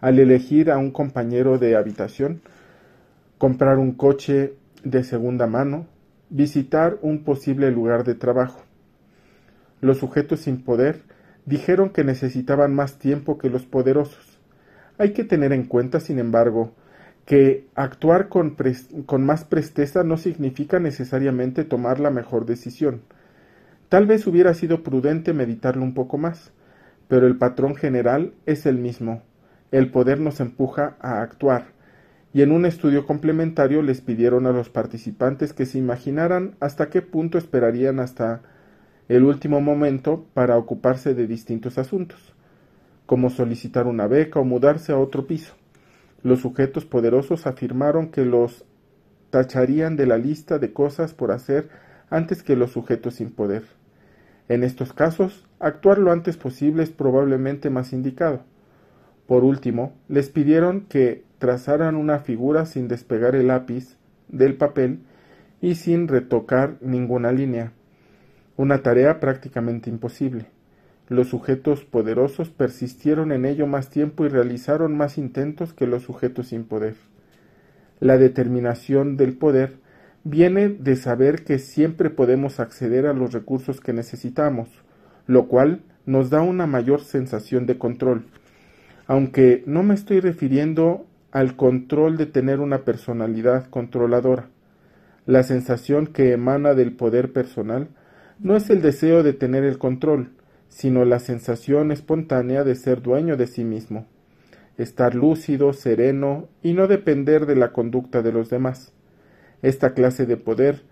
Al 0.00 0.20
elegir 0.20 0.70
a 0.70 0.78
un 0.78 0.92
compañero 0.92 1.58
de 1.58 1.74
habitación, 1.74 2.42
comprar 3.40 3.78
un 3.78 3.92
coche 3.92 4.52
de 4.84 5.02
segunda 5.02 5.46
mano, 5.46 5.86
visitar 6.28 6.98
un 7.00 7.24
posible 7.24 7.70
lugar 7.70 8.04
de 8.04 8.14
trabajo. 8.14 8.60
Los 9.80 9.96
sujetos 9.96 10.40
sin 10.40 10.62
poder 10.62 11.04
dijeron 11.46 11.88
que 11.88 12.04
necesitaban 12.04 12.74
más 12.74 12.98
tiempo 12.98 13.38
que 13.38 13.48
los 13.48 13.64
poderosos. 13.64 14.38
Hay 14.98 15.14
que 15.14 15.24
tener 15.24 15.54
en 15.54 15.64
cuenta, 15.64 16.00
sin 16.00 16.18
embargo, 16.18 16.74
que 17.24 17.66
actuar 17.76 18.28
con, 18.28 18.58
con, 19.06 19.24
más 19.24 19.44
presteza 19.46 20.04
no 20.04 20.18
significa 20.18 20.78
necesariamente 20.78 21.64
tomar 21.64 21.98
la 21.98 22.10
mejor 22.10 22.44
decisión. 22.44 23.00
Tal 23.88 24.04
vez 24.04 24.26
hubiera 24.26 24.52
sido 24.52 24.82
prudente 24.82 25.32
meditarlo 25.32 25.82
un 25.82 25.94
poco 25.94 26.18
más, 26.18 26.52
pero 27.08 27.26
el 27.26 27.38
patrón 27.38 27.74
general 27.74 28.34
es 28.44 28.66
el 28.66 28.76
mismo. 28.76 29.22
El 29.70 29.90
poder 29.90 30.20
nos 30.20 30.40
empuja 30.40 30.98
a 31.00 31.22
actuar, 31.22 31.79
y 32.32 32.42
en 32.42 32.52
un 32.52 32.64
estudio 32.64 33.06
complementario 33.06 33.82
les 33.82 34.00
pidieron 34.00 34.46
a 34.46 34.52
los 34.52 34.68
participantes 34.68 35.52
que 35.52 35.66
se 35.66 35.78
imaginaran 35.78 36.54
hasta 36.60 36.88
qué 36.88 37.02
punto 37.02 37.38
esperarían 37.38 37.98
hasta 37.98 38.42
el 39.08 39.24
último 39.24 39.60
momento 39.60 40.26
para 40.34 40.56
ocuparse 40.56 41.14
de 41.14 41.26
distintos 41.26 41.78
asuntos, 41.78 42.34
como 43.06 43.30
solicitar 43.30 43.88
una 43.88 44.06
beca 44.06 44.38
o 44.38 44.44
mudarse 44.44 44.92
a 44.92 44.98
otro 44.98 45.26
piso. 45.26 45.54
Los 46.22 46.40
sujetos 46.40 46.84
poderosos 46.84 47.46
afirmaron 47.46 48.10
que 48.10 48.24
los 48.24 48.64
tacharían 49.30 49.96
de 49.96 50.06
la 50.06 50.18
lista 50.18 50.58
de 50.58 50.72
cosas 50.72 51.14
por 51.14 51.32
hacer 51.32 51.68
antes 52.10 52.42
que 52.42 52.56
los 52.56 52.70
sujetos 52.70 53.14
sin 53.14 53.30
poder. 53.30 53.64
En 54.48 54.62
estos 54.62 54.92
casos, 54.92 55.46
actuar 55.58 55.98
lo 55.98 56.12
antes 56.12 56.36
posible 56.36 56.82
es 56.82 56.90
probablemente 56.90 57.70
más 57.70 57.92
indicado. 57.92 58.42
Por 59.26 59.44
último, 59.44 59.94
les 60.08 60.28
pidieron 60.28 60.82
que 60.82 61.24
trazaran 61.40 61.96
una 61.96 62.20
figura 62.20 62.66
sin 62.66 62.86
despegar 62.86 63.34
el 63.34 63.48
lápiz 63.48 63.96
del 64.28 64.54
papel 64.54 65.00
y 65.60 65.74
sin 65.74 66.06
retocar 66.06 66.76
ninguna 66.80 67.32
línea, 67.32 67.72
una 68.56 68.82
tarea 68.82 69.18
prácticamente 69.18 69.90
imposible. 69.90 70.46
Los 71.08 71.28
sujetos 71.28 71.84
poderosos 71.84 72.50
persistieron 72.50 73.32
en 73.32 73.46
ello 73.46 73.66
más 73.66 73.88
tiempo 73.88 74.24
y 74.24 74.28
realizaron 74.28 74.96
más 74.96 75.18
intentos 75.18 75.72
que 75.72 75.86
los 75.86 76.02
sujetos 76.02 76.48
sin 76.48 76.64
poder. 76.64 76.94
La 77.98 78.18
determinación 78.18 79.16
del 79.16 79.32
poder 79.32 79.78
viene 80.22 80.68
de 80.68 80.94
saber 80.94 81.42
que 81.42 81.58
siempre 81.58 82.10
podemos 82.10 82.60
acceder 82.60 83.06
a 83.06 83.14
los 83.14 83.32
recursos 83.32 83.80
que 83.80 83.94
necesitamos, 83.94 84.68
lo 85.26 85.48
cual 85.48 85.80
nos 86.04 86.28
da 86.28 86.42
una 86.42 86.66
mayor 86.66 87.00
sensación 87.00 87.64
de 87.64 87.78
control. 87.78 88.26
Aunque 89.06 89.64
no 89.66 89.82
me 89.82 89.94
estoy 89.94 90.20
refiriendo 90.20 91.06
al 91.32 91.56
control 91.56 92.16
de 92.16 92.26
tener 92.26 92.60
una 92.60 92.84
personalidad 92.84 93.66
controladora. 93.70 94.48
La 95.26 95.42
sensación 95.42 96.06
que 96.06 96.32
emana 96.32 96.74
del 96.74 96.92
poder 96.92 97.32
personal 97.32 97.88
no 98.38 98.56
es 98.56 98.70
el 98.70 98.82
deseo 98.82 99.22
de 99.22 99.32
tener 99.32 99.64
el 99.64 99.78
control, 99.78 100.30
sino 100.68 101.04
la 101.04 101.18
sensación 101.18 101.92
espontánea 101.92 102.64
de 102.64 102.74
ser 102.74 103.02
dueño 103.02 103.36
de 103.36 103.46
sí 103.46 103.64
mismo, 103.64 104.06
estar 104.78 105.14
lúcido, 105.14 105.72
sereno 105.72 106.48
y 106.62 106.72
no 106.72 106.86
depender 106.86 107.46
de 107.46 107.56
la 107.56 107.72
conducta 107.72 108.22
de 108.22 108.32
los 108.32 108.48
demás. 108.48 108.92
Esta 109.62 109.92
clase 109.92 110.26
de 110.26 110.36
poder, 110.36 110.82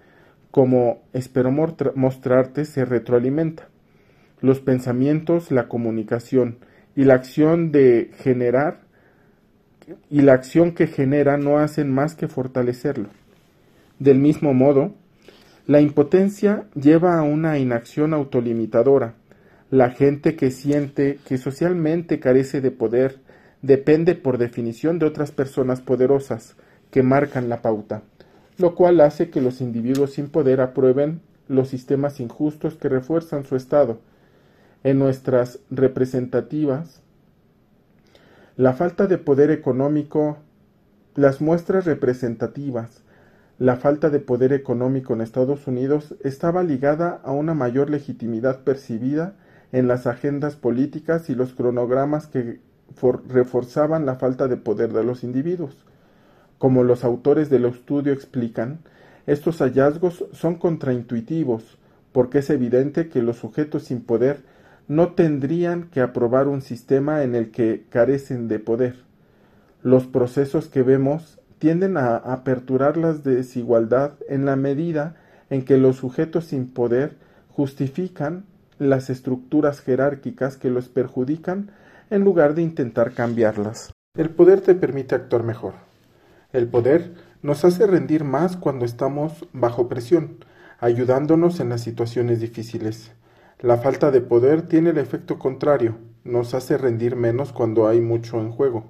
como 0.51 1.03
espero 1.13 1.51
mostrarte, 1.51 2.65
se 2.65 2.85
retroalimenta. 2.85 3.69
Los 4.41 4.61
pensamientos, 4.61 5.51
la 5.51 5.69
comunicación 5.69 6.59
y 6.95 7.05
la 7.05 7.15
acción 7.15 7.73
de 7.73 8.11
generar 8.19 8.88
y 10.11 10.23
la 10.23 10.35
acción 10.35 10.73
que 10.73 10.87
genera 10.87 11.37
no 11.37 11.59
hacen 11.59 11.93
más 11.93 12.15
que 12.15 12.29
fortalecerlo. 12.29 13.09
Del 13.99 14.19
mismo 14.19 14.55
modo, 14.55 14.95
la 15.67 15.81
impotencia 15.81 16.65
lleva 16.75 17.19
a 17.19 17.23
una 17.23 17.59
inacción 17.59 18.15
autolimitadora, 18.15 19.15
la 19.71 19.91
gente 19.91 20.35
que 20.35 20.51
siente 20.51 21.19
que 21.27 21.37
socialmente 21.37 22.21
carece 22.21 22.63
de 22.63 22.71
poder 22.71 23.21
depende 23.61 24.15
por 24.15 24.39
definición 24.39 24.99
de 24.99 25.05
otras 25.05 25.31
personas 25.31 25.83
poderosas 25.83 26.57
que 26.91 27.03
marcan 27.03 27.51
la 27.51 27.61
pauta, 27.61 28.03
lo 28.57 28.75
cual 28.75 29.01
hace 29.03 29.29
que 29.29 29.43
los 29.43 29.61
individuos 29.61 30.15
sin 30.15 30.29
poder 30.31 30.63
aprueben 30.63 31.21
los 31.49 31.69
sistemas 31.69 32.19
injustos 32.19 32.77
que 32.77 32.89
refuerzan 32.89 33.45
su 33.45 33.57
estado. 33.57 34.01
En 34.85 34.99
nuestras 34.99 35.59
representativas, 35.71 37.03
la 38.59 38.73
falta 38.73 39.07
de 39.07 39.19
poder 39.19 39.53
económico, 39.53 40.37
las 41.15 41.41
muestras 41.41 41.85
representativas, 41.85 43.05
la 43.61 43.77
falta 43.77 44.11
de 44.11 44.19
poder 44.19 44.53
económico 44.53 45.15
en 45.15 45.21
Estados 45.21 45.69
Unidos 45.69 46.17
estaba 46.25 46.65
ligada 46.65 47.21
a 47.23 47.31
una 47.31 47.55
mayor 47.55 47.89
legitimidad 47.89 48.65
percibida 48.65 49.37
en 49.71 49.87
las 49.87 50.09
agendas 50.09 50.57
políticas 50.57 51.31
y 51.31 51.37
los 51.37 51.55
cronogramas 51.55 52.27
que 52.27 52.59
reforzaban 53.29 54.07
la 54.07 54.17
falta 54.17 54.49
de 54.49 54.57
poder 54.57 54.93
de 54.93 55.05
los 55.05 55.23
individuos. 55.23 55.77
Como 56.59 56.83
los 56.83 57.05
autores 57.05 57.51
del 57.51 57.65
estudio 57.65 58.13
explican, 58.13 58.81
estos 59.29 59.59
hallazgos 59.59 60.25
son 60.33 60.57
contraintuitivos, 60.57 61.79
porque 62.11 62.39
es 62.39 62.51
evidente 62.51 63.09
que 63.09 63.23
los 63.23 63.37
sujetos 63.37 63.85
sin 63.85 64.01
poder 64.01 64.43
no 64.89 65.13
tendrían 65.13 65.85
que 65.85 66.01
aprobar 66.01 66.49
un 66.49 66.63
sistema 66.63 67.23
en 67.23 67.35
el 67.35 67.51
que 67.51 67.85
carecen 67.91 68.49
de 68.49 68.59
poder. 68.59 68.97
Los 69.83 70.07
procesos 70.07 70.69
que 70.69 70.83
vemos 70.83 71.39
tienden 71.59 71.97
a 71.97 72.17
aperturar 72.17 72.97
la 72.97 73.13
desigualdad 73.13 74.13
en 74.29 74.47
la 74.47 74.57
medida 74.57 75.17
en 75.51 75.65
que 75.65 75.77
los 75.77 75.97
sujetos 75.97 76.47
sin 76.47 76.69
poder 76.73 77.17
justifican 77.51 78.45
las 78.79 79.11
estructuras 79.11 79.81
jerárquicas 79.81 80.57
que 80.57 80.71
los 80.71 80.89
perjudican 80.89 81.71
en 82.11 82.25
lugar 82.25 82.55
de 82.55 82.63
intentar 82.63 83.13
cambiarlas. 83.13 83.93
El 84.17 84.31
poder 84.31 84.61
te 84.63 84.75
permite 84.75 85.15
actuar 85.15 85.43
mejor. 85.43 85.75
El 86.53 86.67
poder 86.67 87.13
nos 87.43 87.65
hace 87.65 87.87
rendir 87.87 88.25
más 88.25 88.57
cuando 88.57 88.85
estamos 88.85 89.47
bajo 89.53 89.89
presión, 89.89 90.45
ayudándonos 90.81 91.61
en 91.61 91.69
las 91.69 91.83
situaciones 91.83 92.41
difíciles. 92.41 93.13
La 93.61 93.79
falta 93.79 94.13
de 94.13 94.21
poder 94.21 94.63
tiene 94.63 94.91
el 94.91 94.99
efecto 94.99 95.41
contrario, 95.41 95.97
nos 96.23 96.55
hace 96.55 96.79
rendir 96.79 97.17
menos 97.17 97.53
cuando 97.53 97.89
hay 97.89 98.01
mucho 98.01 98.41
en 98.41 98.53
juego. 98.53 98.85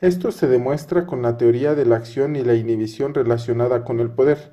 Esto 0.00 0.30
se 0.30 0.46
demuestra 0.46 1.06
con 1.06 1.22
la 1.22 1.36
teoría 1.36 1.74
de 1.74 1.86
la 1.86 1.96
acción 1.96 2.36
y 2.36 2.44
la 2.44 2.54
inhibición 2.54 3.14
relacionada 3.14 3.82
con 3.82 3.98
el 3.98 4.10
poder. 4.10 4.52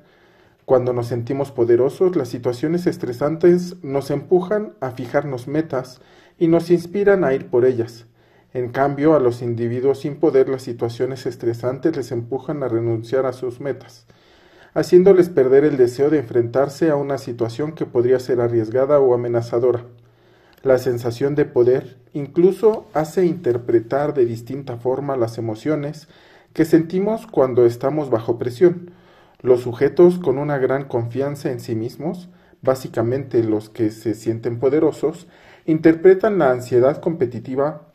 Cuando 0.64 0.92
nos 0.92 1.06
sentimos 1.06 1.52
poderosos, 1.52 2.16
las 2.16 2.30
situaciones 2.30 2.88
estresantes 2.88 3.76
nos 3.84 4.10
empujan 4.10 4.72
a 4.80 4.90
fijarnos 4.90 5.46
metas 5.46 6.00
y 6.36 6.48
nos 6.48 6.68
inspiran 6.70 7.22
a 7.22 7.32
ir 7.32 7.46
por 7.46 7.64
ellas. 7.64 8.06
En 8.54 8.70
cambio, 8.70 9.14
a 9.14 9.20
los 9.20 9.40
individuos 9.40 10.00
sin 10.00 10.16
poder 10.16 10.48
las 10.48 10.62
situaciones 10.62 11.26
estresantes 11.26 11.96
les 11.96 12.10
empujan 12.10 12.64
a 12.64 12.68
renunciar 12.68 13.24
a 13.24 13.32
sus 13.32 13.60
metas, 13.60 14.08
haciéndoles 14.74 15.28
perder 15.28 15.64
el 15.64 15.76
deseo 15.76 16.10
de 16.10 16.18
enfrentarse 16.18 16.90
a 16.90 16.96
una 16.96 17.16
situación 17.16 17.72
que 17.72 17.86
podría 17.86 18.18
ser 18.18 18.40
arriesgada 18.40 18.98
o 18.98 19.14
amenazadora. 19.14 19.84
La 20.62 20.78
sensación 20.78 21.34
de 21.34 21.44
poder 21.44 21.98
incluso 22.12 22.86
hace 22.92 23.24
interpretar 23.24 24.14
de 24.14 24.26
distinta 24.26 24.76
forma 24.76 25.16
las 25.16 25.38
emociones 25.38 26.08
que 26.52 26.64
sentimos 26.64 27.26
cuando 27.26 27.66
estamos 27.66 28.10
bajo 28.10 28.38
presión. 28.38 28.90
Los 29.40 29.60
sujetos 29.60 30.18
con 30.18 30.38
una 30.38 30.58
gran 30.58 30.84
confianza 30.84 31.52
en 31.52 31.60
sí 31.60 31.74
mismos, 31.74 32.28
básicamente 32.62 33.44
los 33.44 33.68
que 33.68 33.90
se 33.90 34.14
sienten 34.14 34.58
poderosos, 34.58 35.28
interpretan 35.66 36.38
la 36.38 36.50
ansiedad 36.50 37.00
competitiva 37.00 37.93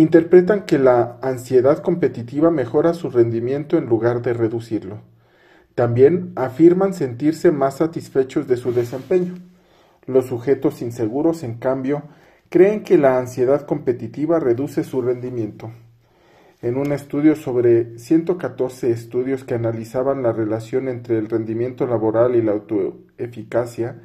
interpretan 0.00 0.64
que 0.64 0.78
la 0.78 1.18
ansiedad 1.20 1.78
competitiva 1.78 2.50
mejora 2.50 2.94
su 2.94 3.10
rendimiento 3.10 3.76
en 3.76 3.86
lugar 3.86 4.22
de 4.22 4.32
reducirlo. 4.32 5.02
También 5.74 6.32
afirman 6.36 6.94
sentirse 6.94 7.50
más 7.52 7.76
satisfechos 7.76 8.48
de 8.48 8.56
su 8.56 8.72
desempeño. 8.72 9.34
Los 10.06 10.26
sujetos 10.26 10.80
inseguros, 10.80 11.42
en 11.42 11.54
cambio, 11.54 12.04
creen 12.48 12.82
que 12.82 12.98
la 12.98 13.18
ansiedad 13.18 13.66
competitiva 13.66 14.40
reduce 14.40 14.84
su 14.84 15.02
rendimiento. 15.02 15.70
En 16.62 16.76
un 16.76 16.92
estudio 16.92 17.36
sobre 17.36 17.98
114 17.98 18.90
estudios 18.90 19.44
que 19.44 19.54
analizaban 19.54 20.22
la 20.22 20.32
relación 20.32 20.88
entre 20.88 21.18
el 21.18 21.28
rendimiento 21.28 21.86
laboral 21.86 22.36
y 22.36 22.42
la 22.42 22.52
autoeficacia, 22.52 24.00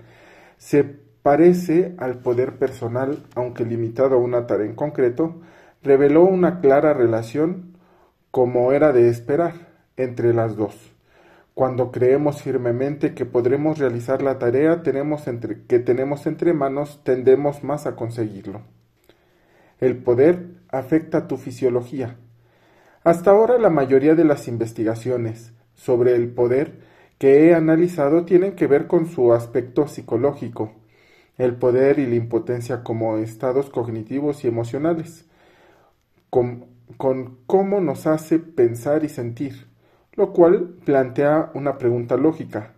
se 0.58 0.84
parece 0.84 1.96
al 1.98 2.20
poder 2.20 2.58
personal, 2.58 3.24
aunque 3.34 3.66
limitado 3.66 4.16
a 4.16 4.20
una 4.20 4.46
tarea 4.46 4.68
en 4.68 4.76
concreto, 4.76 5.42
reveló 5.86 6.24
una 6.24 6.62
clara 6.62 6.94
relación, 6.94 7.78
como 8.32 8.72
era 8.72 8.92
de 8.92 9.08
esperar, 9.08 9.54
entre 9.98 10.34
las 10.34 10.58
dos. 10.58 10.76
Cuando 11.54 11.92
creemos 11.92 12.42
firmemente 12.42 13.14
que 13.14 13.26
podremos 13.26 13.78
realizar 13.78 14.24
la 14.24 14.40
tarea 14.40 14.82
tenemos 14.82 15.24
que 15.68 15.80
tenemos 15.80 16.26
entre 16.26 16.54
manos, 16.54 17.02
tendemos 17.04 17.64
más 17.64 17.86
a 17.86 17.96
conseguirlo. 17.96 18.62
El 19.80 19.98
poder 19.98 20.48
afecta 20.70 21.28
tu 21.28 21.38
fisiología. 21.38 22.18
Hasta 23.04 23.30
ahora 23.30 23.60
la 23.60 23.70
mayoría 23.70 24.16
de 24.16 24.26
las 24.26 24.48
investigaciones 24.48 25.54
sobre 25.76 26.16
el 26.16 26.30
poder 26.30 26.80
que 27.20 27.46
he 27.46 27.54
analizado 27.54 28.26
tienen 28.26 28.54
que 28.54 28.66
ver 28.66 28.88
con 28.88 29.06
su 29.06 29.34
aspecto 29.34 29.88
psicológico, 29.88 30.74
el 31.38 31.56
poder 31.56 32.00
y 32.00 32.08
la 32.08 32.16
impotencia 32.16 32.84
como 32.84 33.18
estados 33.18 33.70
cognitivos 33.70 34.44
y 34.44 34.48
emocionales 34.48 35.25
con, 36.98 37.38
cómo 37.48 37.80
nos 37.80 38.08
hace 38.08 38.40
pensar 38.40 39.06
y 39.06 39.10
sentir, 39.10 39.68
lo 40.16 40.34
cual 40.34 40.76
plantea 40.84 41.50
una 41.54 41.78
pregunta 41.78 42.18
lógica. 42.18 42.74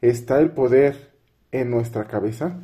¿Está 0.00 0.40
el 0.40 0.52
poder 0.52 1.12
en 1.50 1.70
nuestra 1.70 2.06
cabeza? 2.06 2.54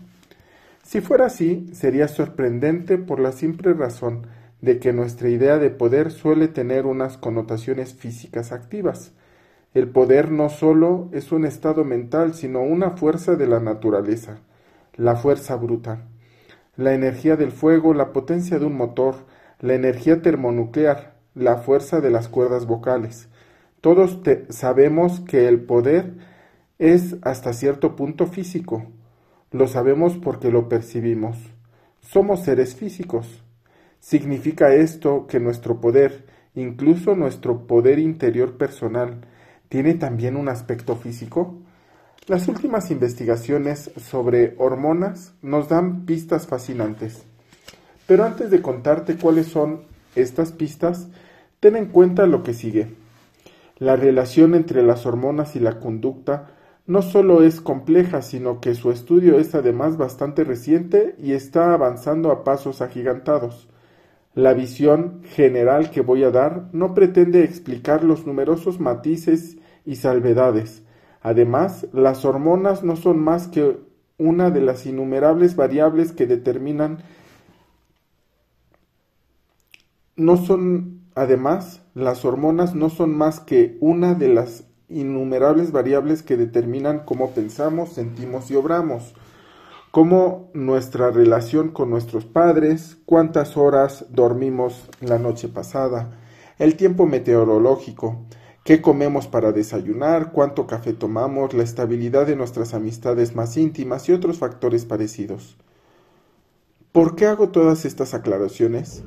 Si 0.82 1.02
fuera 1.02 1.26
así, 1.26 1.68
sería 1.74 2.08
sorprendente 2.08 2.96
por 2.96 3.20
la 3.20 3.32
simple 3.32 3.74
razón 3.74 4.26
de 4.62 4.78
que 4.78 4.94
nuestra 4.94 5.28
idea 5.28 5.58
de 5.58 5.68
poder 5.68 6.10
suele 6.10 6.48
tener 6.48 6.86
unas 6.86 7.18
connotaciones 7.18 7.92
físicas 7.92 8.50
activas. 8.50 9.12
El 9.74 9.90
poder 9.90 10.30
no 10.30 10.48
solo 10.48 11.10
es 11.12 11.30
un 11.30 11.44
estado 11.44 11.84
mental, 11.84 12.32
sino 12.32 12.62
una 12.62 12.92
fuerza 12.92 13.36
de 13.36 13.46
la 13.46 13.60
naturaleza, 13.60 14.38
la 14.96 15.14
fuerza 15.14 15.56
bruta. 15.56 16.06
La 16.74 16.94
energía 16.94 17.36
del 17.36 17.52
fuego, 17.52 17.92
la 17.92 18.14
potencia 18.14 18.58
de 18.58 18.64
un 18.64 18.78
motor, 18.78 19.27
la 19.60 19.74
energía 19.74 20.22
termonuclear, 20.22 21.14
la 21.34 21.56
fuerza 21.56 22.00
de 22.00 22.10
las 22.10 22.28
cuerdas 22.28 22.66
vocales. 22.66 23.28
Todos 23.80 24.18
sabemos 24.50 25.20
que 25.20 25.48
el 25.48 25.60
poder 25.60 26.14
es 26.78 27.16
hasta 27.22 27.52
cierto 27.52 27.96
punto 27.96 28.26
físico. 28.26 28.86
Lo 29.50 29.66
sabemos 29.66 30.16
porque 30.16 30.50
lo 30.50 30.68
percibimos. 30.68 31.38
Somos 32.00 32.44
seres 32.44 32.74
físicos. 32.74 33.42
¿Significa 34.00 34.74
esto 34.74 35.26
que 35.26 35.40
nuestro 35.40 35.80
poder, 35.80 36.26
incluso 36.54 37.14
nuestro 37.16 37.66
poder 37.66 37.98
interior 37.98 38.56
personal, 38.56 39.22
tiene 39.68 39.94
también 39.94 40.36
un 40.36 40.48
aspecto 40.48 40.96
físico? 40.96 41.56
Las 42.26 42.46
últimas 42.46 42.90
investigaciones 42.90 43.90
sobre 43.96 44.54
hormonas 44.58 45.34
nos 45.42 45.68
dan 45.68 46.04
pistas 46.04 46.46
fascinantes. 46.46 47.24
Pero 48.08 48.24
antes 48.24 48.50
de 48.50 48.62
contarte 48.62 49.18
cuáles 49.18 49.48
son 49.48 49.82
estas 50.16 50.52
pistas, 50.52 51.08
ten 51.60 51.76
en 51.76 51.86
cuenta 51.88 52.26
lo 52.26 52.42
que 52.42 52.54
sigue. 52.54 52.86
La 53.76 53.96
relación 53.96 54.54
entre 54.54 54.82
las 54.82 55.04
hormonas 55.04 55.54
y 55.56 55.60
la 55.60 55.78
conducta 55.78 56.54
no 56.86 57.02
solo 57.02 57.42
es 57.42 57.60
compleja, 57.60 58.22
sino 58.22 58.62
que 58.62 58.74
su 58.74 58.90
estudio 58.90 59.38
es 59.38 59.54
además 59.54 59.98
bastante 59.98 60.42
reciente 60.42 61.16
y 61.18 61.32
está 61.32 61.74
avanzando 61.74 62.32
a 62.32 62.44
pasos 62.44 62.80
agigantados. 62.80 63.68
La 64.34 64.54
visión 64.54 65.20
general 65.24 65.90
que 65.90 66.00
voy 66.00 66.24
a 66.24 66.30
dar 66.30 66.70
no 66.72 66.94
pretende 66.94 67.44
explicar 67.44 68.04
los 68.04 68.26
numerosos 68.26 68.80
matices 68.80 69.58
y 69.84 69.96
salvedades. 69.96 70.82
Además, 71.20 71.86
las 71.92 72.24
hormonas 72.24 72.82
no 72.82 72.96
son 72.96 73.18
más 73.18 73.48
que 73.48 73.76
una 74.16 74.48
de 74.48 74.62
las 74.62 74.86
innumerables 74.86 75.56
variables 75.56 76.12
que 76.12 76.26
determinan 76.26 77.02
no 80.18 80.36
son, 80.36 81.04
además, 81.14 81.80
las 81.94 82.24
hormonas 82.24 82.74
no 82.74 82.90
son 82.90 83.16
más 83.16 83.40
que 83.40 83.78
una 83.80 84.14
de 84.14 84.28
las 84.28 84.64
innumerables 84.88 85.70
variables 85.70 86.22
que 86.22 86.36
determinan 86.36 87.04
cómo 87.04 87.30
pensamos, 87.30 87.92
sentimos 87.92 88.50
y 88.50 88.56
obramos, 88.56 89.14
como 89.92 90.50
nuestra 90.54 91.10
relación 91.10 91.68
con 91.70 91.88
nuestros 91.88 92.24
padres, 92.24 92.98
cuántas 93.06 93.56
horas 93.56 94.06
dormimos 94.10 94.88
la 95.00 95.18
noche 95.18 95.48
pasada, 95.48 96.18
el 96.58 96.76
tiempo 96.76 97.06
meteorológico, 97.06 98.26
qué 98.64 98.82
comemos 98.82 99.28
para 99.28 99.52
desayunar, 99.52 100.32
cuánto 100.32 100.66
café 100.66 100.94
tomamos, 100.94 101.54
la 101.54 101.62
estabilidad 101.62 102.26
de 102.26 102.34
nuestras 102.34 102.74
amistades 102.74 103.36
más 103.36 103.56
íntimas 103.56 104.08
y 104.08 104.12
otros 104.12 104.38
factores 104.38 104.84
parecidos. 104.84 105.56
¿Por 106.90 107.14
qué 107.14 107.26
hago 107.26 107.50
todas 107.50 107.84
estas 107.84 108.14
aclaraciones? 108.14 109.04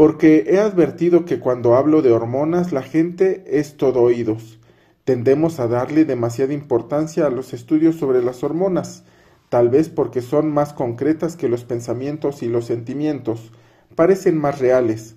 Porque 0.00 0.46
he 0.46 0.58
advertido 0.58 1.26
que 1.26 1.40
cuando 1.40 1.74
hablo 1.74 2.00
de 2.00 2.10
hormonas 2.10 2.72
la 2.72 2.80
gente 2.80 3.44
es 3.46 3.76
todo 3.76 4.00
oídos. 4.00 4.58
Tendemos 5.04 5.60
a 5.60 5.68
darle 5.68 6.06
demasiada 6.06 6.54
importancia 6.54 7.26
a 7.26 7.28
los 7.28 7.52
estudios 7.52 7.96
sobre 7.96 8.22
las 8.22 8.42
hormonas, 8.42 9.04
tal 9.50 9.68
vez 9.68 9.90
porque 9.90 10.22
son 10.22 10.50
más 10.50 10.72
concretas 10.72 11.36
que 11.36 11.50
los 11.50 11.64
pensamientos 11.64 12.42
y 12.42 12.48
los 12.48 12.64
sentimientos, 12.64 13.52
parecen 13.94 14.38
más 14.38 14.58
reales. 14.58 15.16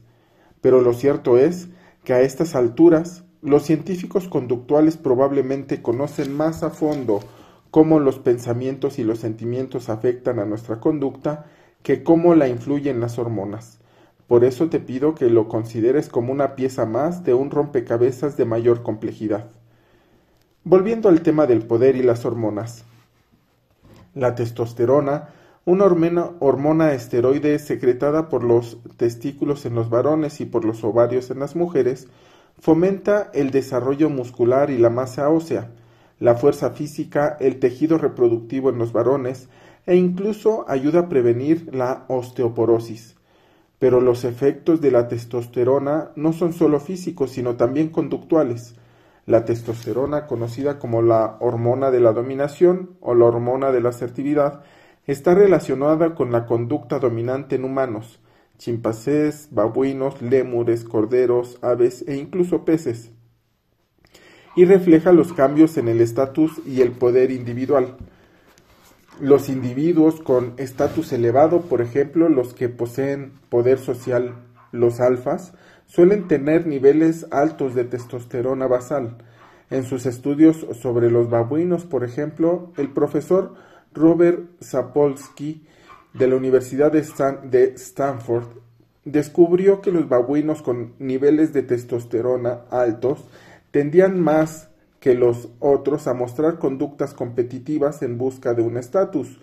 Pero 0.60 0.82
lo 0.82 0.92
cierto 0.92 1.38
es 1.38 1.70
que 2.04 2.12
a 2.12 2.20
estas 2.20 2.54
alturas 2.54 3.24
los 3.42 3.64
científicos 3.64 4.28
conductuales 4.28 4.98
probablemente 4.98 5.82
conocen 5.82 6.36
más 6.36 6.62
a 6.62 6.72
fondo 6.72 7.22
cómo 7.72 8.02
los 8.02 8.20
pensamientos 8.20 9.00
y 9.00 9.06
los 9.06 9.20
sentimientos 9.20 9.88
afectan 9.88 10.40
a 10.40 10.46
nuestra 10.46 10.82
conducta 10.82 11.46
que 11.84 12.04
cómo 12.04 12.36
la 12.36 12.50
influyen 12.50 13.00
las 13.00 13.18
hormonas. 13.18 13.80
Por 14.28 14.44
eso 14.44 14.70
te 14.70 14.80
pido 14.80 15.16
que 15.16 15.30
lo 15.30 15.48
consideres 15.48 16.10
como 16.10 16.32
una 16.32 16.56
pieza 16.56 16.86
más 16.86 17.24
de 17.24 17.34
un 17.34 17.52
rompecabezas 17.52 18.38
de 18.38 18.46
mayor 18.46 18.82
complejidad. 18.82 19.52
Volviendo 20.64 21.10
al 21.10 21.22
tema 21.22 21.46
del 21.46 21.66
poder 21.66 21.96
y 21.96 22.04
las 22.04 22.26
hormonas. 22.26 22.86
La 24.14 24.34
testosterona, 24.36 25.30
una 25.66 25.86
hormona, 26.40 26.94
esteroide 26.94 27.60
secretada 27.60 28.30
por 28.30 28.44
los 28.44 28.78
testículos 28.96 29.66
en 29.66 29.76
los 29.76 29.90
varones 29.90 30.40
y 30.40 30.46
por 30.46 30.64
los 30.66 30.84
ovarios 30.84 31.32
en 31.32 31.40
las 31.40 31.56
mujeres, 31.56 32.08
fomenta 32.60 33.30
el 33.34 33.52
desarrollo 33.52 34.10
muscular 34.10 34.70
y 34.70 34.78
la 34.78 34.90
masa 34.90 35.30
ósea, 35.30 35.72
la 36.20 36.36
fuerza 36.36 36.72
física, 36.72 37.36
el 37.40 37.60
tejido 37.60 37.98
reproductivo 37.98 38.70
en 38.70 38.78
los 38.78 38.94
varones 38.94 39.50
e 39.86 39.96
incluso 39.96 40.66
ayuda 40.70 41.02
a 41.02 41.10
prevenir 41.10 41.74
la 41.74 42.06
osteoporosis. 42.08 43.16
Pero 43.84 44.00
los 44.00 44.24
efectos 44.24 44.80
de 44.80 44.92
la 44.92 45.10
testosterona 45.10 46.12
no 46.16 46.32
son 46.32 46.54
solo 46.54 46.80
físicos, 46.80 47.32
sino 47.32 47.58
también 47.58 47.90
conductuales. 47.90 48.76
La 49.26 49.44
testosterona, 49.44 50.26
conocida 50.26 50.80
como 50.80 51.02
la 51.02 51.36
hormona 51.42 51.92
de 51.92 52.00
la 52.00 52.14
dominación 52.14 52.92
o 53.02 53.14
la 53.14 53.26
hormona 53.26 53.74
de 53.74 53.82
la 53.82 53.90
asertividad, 53.90 54.64
está 55.06 55.36
relacionada 55.36 56.16
con 56.16 56.32
la 56.32 56.46
conducta 56.46 56.98
dominante 56.98 57.58
en 57.58 57.66
humanos, 57.66 58.22
chimpancés, 58.58 59.50
babuinos, 59.52 60.22
lémures, 60.22 60.86
corderos, 60.86 61.60
aves 61.62 62.06
e 62.08 62.16
incluso 62.16 62.64
peces, 62.64 63.12
y 64.56 64.64
refleja 64.64 65.12
los 65.12 65.34
cambios 65.34 65.76
en 65.76 65.90
el 65.90 66.00
estatus 66.00 66.62
y 66.66 66.80
el 66.80 66.94
poder 66.94 67.32
individual. 67.32 67.98
Los 69.20 69.48
individuos 69.48 70.20
con 70.22 70.54
estatus 70.58 71.14
elevado, 71.14 71.62
por 71.62 71.82
ejemplo, 71.82 72.30
los 72.30 72.54
que 72.54 72.68
poseen 72.68 73.34
poder 73.50 73.78
social, 73.78 74.34
los 74.72 75.00
alfas, 75.00 75.54
suelen 75.86 76.28
tener 76.28 76.66
niveles 76.66 77.28
altos 77.30 77.76
de 77.76 77.84
testosterona 77.84 78.68
basal. 78.68 79.18
En 79.70 79.84
sus 79.84 80.06
estudios 80.06 80.66
sobre 80.82 81.12
los 81.12 81.30
babuinos, 81.30 81.86
por 81.86 82.04
ejemplo, 82.04 82.72
el 82.78 82.92
profesor 82.92 83.54
Robert 83.94 84.50
Sapolsky 84.60 85.64
de 86.14 86.28
la 86.28 86.36
Universidad 86.36 86.92
de, 86.92 87.74
Stanford 87.76 88.48
descubrió 89.06 89.82
que 89.82 89.92
los 89.92 90.08
babuinos 90.08 90.62
con 90.62 90.94
niveles 91.00 91.54
de 91.54 91.64
testosterona 91.64 92.62
altos 92.70 93.26
tendían 93.72 94.20
más 94.20 94.70
que 95.04 95.16
los 95.16 95.50
otros 95.60 96.08
a 96.08 96.14
mostrar 96.14 96.60
conductas 96.60 97.14
competitivas 97.14 98.02
en 98.04 98.18
busca 98.18 98.54
de 98.54 98.62
un 98.62 98.78
estatus, 98.78 99.38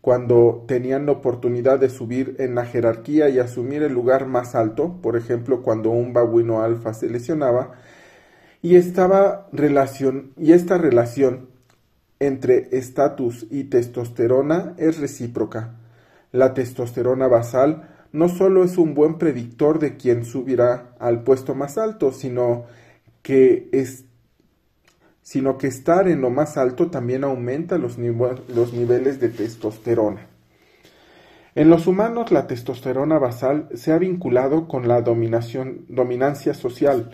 cuando 0.00 0.64
tenían 0.66 1.04
la 1.04 1.12
oportunidad 1.12 1.78
de 1.78 1.90
subir 1.90 2.36
en 2.38 2.54
la 2.54 2.64
jerarquía 2.64 3.28
y 3.28 3.38
asumir 3.38 3.82
el 3.82 3.92
lugar 3.92 4.24
más 4.24 4.54
alto, 4.54 4.96
por 5.02 5.18
ejemplo, 5.18 5.60
cuando 5.60 5.90
un 5.90 6.14
babuino 6.14 6.62
alfa 6.62 6.94
se 6.94 7.10
lesionaba, 7.10 7.72
y, 8.62 8.76
estaba 8.76 9.48
relación, 9.52 10.32
y 10.38 10.52
esta 10.52 10.78
relación 10.78 11.50
entre 12.18 12.74
estatus 12.74 13.46
y 13.50 13.64
testosterona 13.64 14.72
es 14.78 14.98
recíproca. 14.98 15.74
La 16.30 16.54
testosterona 16.54 17.26
basal 17.26 17.86
no 18.12 18.30
solo 18.30 18.64
es 18.64 18.78
un 18.78 18.94
buen 18.94 19.18
predictor 19.18 19.78
de 19.78 19.98
quién 19.98 20.24
subirá 20.24 20.94
al 20.98 21.22
puesto 21.22 21.54
más 21.54 21.76
alto, 21.76 22.12
sino 22.12 22.64
que, 23.20 23.68
es, 23.72 24.06
sino 25.22 25.56
que 25.56 25.68
estar 25.68 26.08
en 26.08 26.20
lo 26.20 26.30
más 26.30 26.56
alto 26.56 26.90
también 26.90 27.24
aumenta 27.24 27.78
los, 27.78 27.96
niveles 27.96 29.20
de 29.20 29.28
testosterona. 29.28 30.26
En 31.54 31.70
los 31.70 31.86
humanos 31.86 32.32
la 32.32 32.46
testosterona 32.46 33.18
basal 33.18 33.68
se 33.74 33.92
ha 33.92 33.98
vinculado 33.98 34.66
con 34.66 34.88
la 34.88 35.00
dominación, 35.02 35.84
dominancia 35.88 36.54
social 36.54 37.10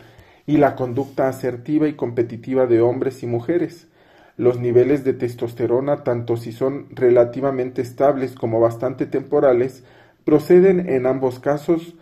y 0.47 0.57
la 0.57 0.75
conducta 0.75 1.29
asertiva 1.29 1.89
y 1.89 1.95
competitiva 1.95 2.67
de 2.67 2.81
hombres 2.81 3.23
y 3.23 3.27
mujeres. 3.27 3.89
Los 4.37 4.59
niveles 4.59 5.05
de 5.05 5.13
testosterona, 5.13 6.05
tanto 6.05 6.37
si 6.37 6.53
son 6.53 6.87
relativamente 6.91 7.83
estables 7.83 8.35
como 8.35 8.61
bastante 8.61 9.05
temporales, 9.05 9.85
proceden 10.25 10.89
en 10.89 11.07
ambos 11.07 11.41
casos 11.41 11.97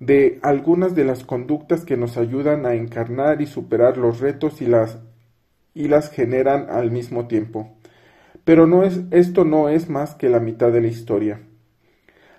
de 0.00 0.40
algunas 0.42 0.96
de 0.96 1.04
las 1.04 1.22
conductas 1.22 1.84
que 1.84 1.96
nos 1.96 2.16
ayudan 2.16 2.66
a 2.66 2.74
encarnar 2.74 3.40
y 3.40 3.46
superar 3.46 3.98
los 3.98 4.20
retos 4.20 4.60
y 4.62 4.66
las, 4.66 4.98
y 5.74 5.88
las 5.88 6.10
generan 6.10 6.68
al 6.70 6.90
mismo 6.90 7.26
tiempo. 7.26 7.76
Pero 8.44 8.66
no 8.66 8.82
es, 8.82 9.00
esto 9.10 9.44
no 9.44 9.68
es 9.68 9.88
más 9.88 10.14
que 10.14 10.28
la 10.28 10.40
mitad 10.40 10.72
de 10.72 10.80
la 10.80 10.88
historia. 10.88 11.40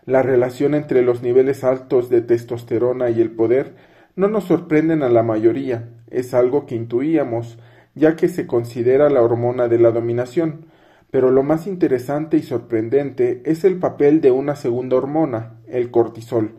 La 0.05 0.21
relación 0.21 0.75
entre 0.75 1.01
los 1.01 1.21
niveles 1.21 1.63
altos 1.63 2.09
de 2.09 2.21
testosterona 2.21 3.09
y 3.09 3.21
el 3.21 3.31
poder 3.31 3.75
no 4.15 4.27
nos 4.27 4.43
sorprenden 4.43 5.01
a 5.01 5.09
la 5.09 5.23
mayoría, 5.23 5.89
es 6.11 6.33
algo 6.33 6.65
que 6.65 6.75
intuíamos, 6.75 7.57
ya 7.95 8.15
que 8.15 8.27
se 8.27 8.45
considera 8.47 9.09
la 9.09 9.21
hormona 9.21 9.67
de 9.67 9.79
la 9.79 9.91
dominación, 9.91 10.65
pero 11.09 11.31
lo 11.31 11.43
más 11.43 11.67
interesante 11.67 12.37
y 12.37 12.41
sorprendente 12.41 13.41
es 13.45 13.63
el 13.63 13.77
papel 13.77 14.19
de 14.19 14.31
una 14.31 14.55
segunda 14.55 14.97
hormona, 14.97 15.57
el 15.67 15.89
cortisol, 15.91 16.55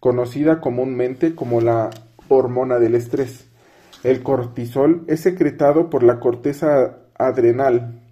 conocida 0.00 0.60
comúnmente 0.60 1.34
como 1.34 1.60
la 1.60 1.90
hormona 2.28 2.78
del 2.78 2.94
estrés. 2.94 3.48
El 4.02 4.22
cortisol 4.22 5.04
es 5.06 5.20
secretado 5.20 5.90
por 5.90 6.02
la 6.02 6.20
corteza 6.20 6.98
adrenal 7.18 8.02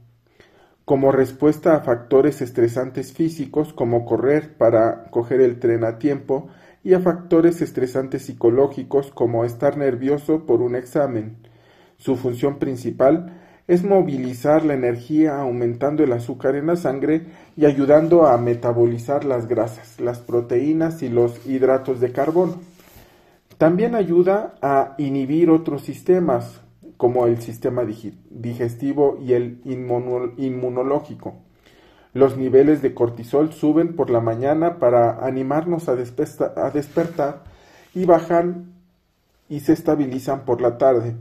como 0.84 1.12
respuesta 1.12 1.74
a 1.74 1.80
factores 1.80 2.42
estresantes 2.42 3.12
físicos 3.12 3.72
como 3.72 4.04
correr 4.04 4.56
para 4.56 5.04
coger 5.10 5.40
el 5.40 5.58
tren 5.58 5.82
a 5.84 5.98
tiempo 5.98 6.48
y 6.82 6.92
a 6.92 7.00
factores 7.00 7.62
estresantes 7.62 8.26
psicológicos 8.26 9.10
como 9.10 9.44
estar 9.44 9.78
nervioso 9.78 10.44
por 10.44 10.60
un 10.60 10.76
examen. 10.76 11.36
Su 11.96 12.16
función 12.16 12.58
principal 12.58 13.40
es 13.66 13.82
movilizar 13.82 14.62
la 14.66 14.74
energía 14.74 15.40
aumentando 15.40 16.04
el 16.04 16.12
azúcar 16.12 16.54
en 16.54 16.66
la 16.66 16.76
sangre 16.76 17.22
y 17.56 17.64
ayudando 17.64 18.26
a 18.26 18.36
metabolizar 18.36 19.24
las 19.24 19.48
grasas, 19.48 19.98
las 20.00 20.18
proteínas 20.18 21.02
y 21.02 21.08
los 21.08 21.46
hidratos 21.46 21.98
de 22.00 22.12
carbono. 22.12 22.73
También 23.58 23.94
ayuda 23.94 24.54
a 24.62 24.94
inhibir 24.98 25.50
otros 25.50 25.82
sistemas 25.82 26.60
como 26.96 27.26
el 27.26 27.40
sistema 27.40 27.84
digestivo 27.84 29.18
y 29.20 29.32
el 29.32 29.60
inmunológico. 29.64 31.34
Los 32.12 32.36
niveles 32.36 32.82
de 32.82 32.94
cortisol 32.94 33.52
suben 33.52 33.96
por 33.96 34.10
la 34.10 34.20
mañana 34.20 34.78
para 34.78 35.24
animarnos 35.24 35.88
a, 35.88 35.96
despertar 35.96 37.44
y 37.94 38.04
bajan 38.04 38.72
y 39.48 39.60
se 39.60 39.72
estabilizan 39.72 40.44
por 40.44 40.60
la 40.60 40.78
tarde 40.78 41.16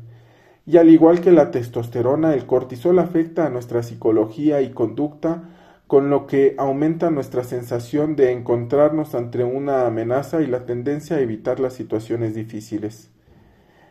y 0.65 0.77
al 0.77 0.89
igual 0.89 1.19
que 1.19 1.31
la 1.31 1.51
testosterona, 1.51 2.33
el 2.33 2.45
cortisol 2.45 2.99
afecta 2.99 3.45
a 3.45 3.49
nuestra 3.49 3.83
psicología 3.83 4.61
y 4.61 4.71
conducta, 4.71 5.43
con 5.87 6.09
lo 6.09 6.27
que 6.27 6.55
aumenta 6.57 7.09
nuestra 7.09 7.43
sensación 7.43 8.15
de 8.15 8.31
encontrarnos 8.31 9.15
ante 9.15 9.43
una 9.43 9.85
amenaza 9.85 10.41
y 10.41 10.47
la 10.47 10.65
tendencia 10.65 11.17
a 11.17 11.21
evitar 11.21 11.59
las 11.59 11.73
situaciones 11.73 12.35
difíciles. 12.35 13.11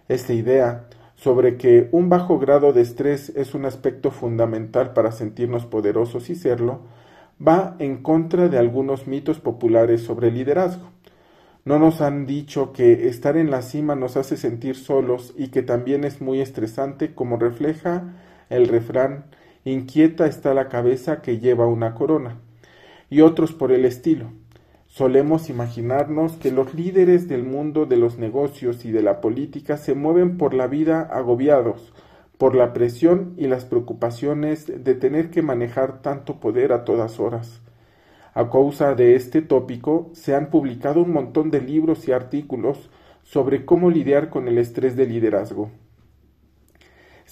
Esta 0.08 0.32
idea 0.32 0.88
sobre 1.14 1.56
que 1.56 1.88
un 1.92 2.08
bajo 2.08 2.38
grado 2.38 2.72
de 2.72 2.80
estrés 2.80 3.30
es 3.36 3.54
un 3.54 3.64
aspecto 3.64 4.10
fundamental 4.10 4.92
para 4.92 5.12
sentirnos 5.12 5.66
poderosos 5.66 6.30
y 6.30 6.34
serlo, 6.34 6.80
va 7.46 7.76
en 7.78 8.02
contra 8.02 8.48
de 8.48 8.58
algunos 8.58 9.06
mitos 9.06 9.38
populares 9.38 10.02
sobre 10.02 10.30
liderazgo. 10.30 10.90
No 11.64 11.78
nos 11.78 12.00
han 12.00 12.26
dicho 12.26 12.72
que 12.72 13.06
estar 13.06 13.36
en 13.36 13.50
la 13.50 13.62
cima 13.62 13.94
nos 13.94 14.16
hace 14.16 14.36
sentir 14.36 14.74
solos 14.74 15.32
y 15.36 15.48
que 15.48 15.62
también 15.62 16.02
es 16.02 16.20
muy 16.20 16.40
estresante 16.40 17.14
como 17.14 17.36
refleja 17.36 18.14
el 18.50 18.66
refrán 18.66 19.26
inquieta 19.64 20.26
está 20.26 20.54
la 20.54 20.68
cabeza 20.68 21.22
que 21.22 21.38
lleva 21.38 21.66
una 21.66 21.94
corona 21.94 22.38
y 23.10 23.20
otros 23.20 23.52
por 23.52 23.72
el 23.72 23.84
estilo. 23.84 24.32
Solemos 24.86 25.48
imaginarnos 25.48 26.32
que 26.34 26.50
los 26.50 26.74
líderes 26.74 27.28
del 27.28 27.44
mundo 27.44 27.86
de 27.86 27.96
los 27.96 28.18
negocios 28.18 28.84
y 28.84 28.92
de 28.92 29.02
la 29.02 29.20
política 29.20 29.76
se 29.76 29.94
mueven 29.94 30.36
por 30.36 30.54
la 30.54 30.66
vida 30.66 31.00
agobiados 31.00 31.92
por 32.42 32.56
la 32.56 32.72
presión 32.72 33.34
y 33.36 33.46
las 33.46 33.64
preocupaciones 33.64 34.66
de 34.66 34.96
tener 34.96 35.30
que 35.30 35.42
manejar 35.42 36.02
tanto 36.02 36.40
poder 36.40 36.72
a 36.72 36.84
todas 36.84 37.20
horas. 37.20 37.60
A 38.34 38.50
causa 38.50 38.96
de 38.96 39.14
este 39.14 39.42
tópico, 39.42 40.10
se 40.12 40.34
han 40.34 40.50
publicado 40.50 41.02
un 41.02 41.12
montón 41.12 41.52
de 41.52 41.60
libros 41.60 42.08
y 42.08 42.10
artículos 42.10 42.90
sobre 43.22 43.64
cómo 43.64 43.90
lidiar 43.90 44.28
con 44.28 44.48
el 44.48 44.58
estrés 44.58 44.96
de 44.96 45.06
liderazgo. 45.06 45.70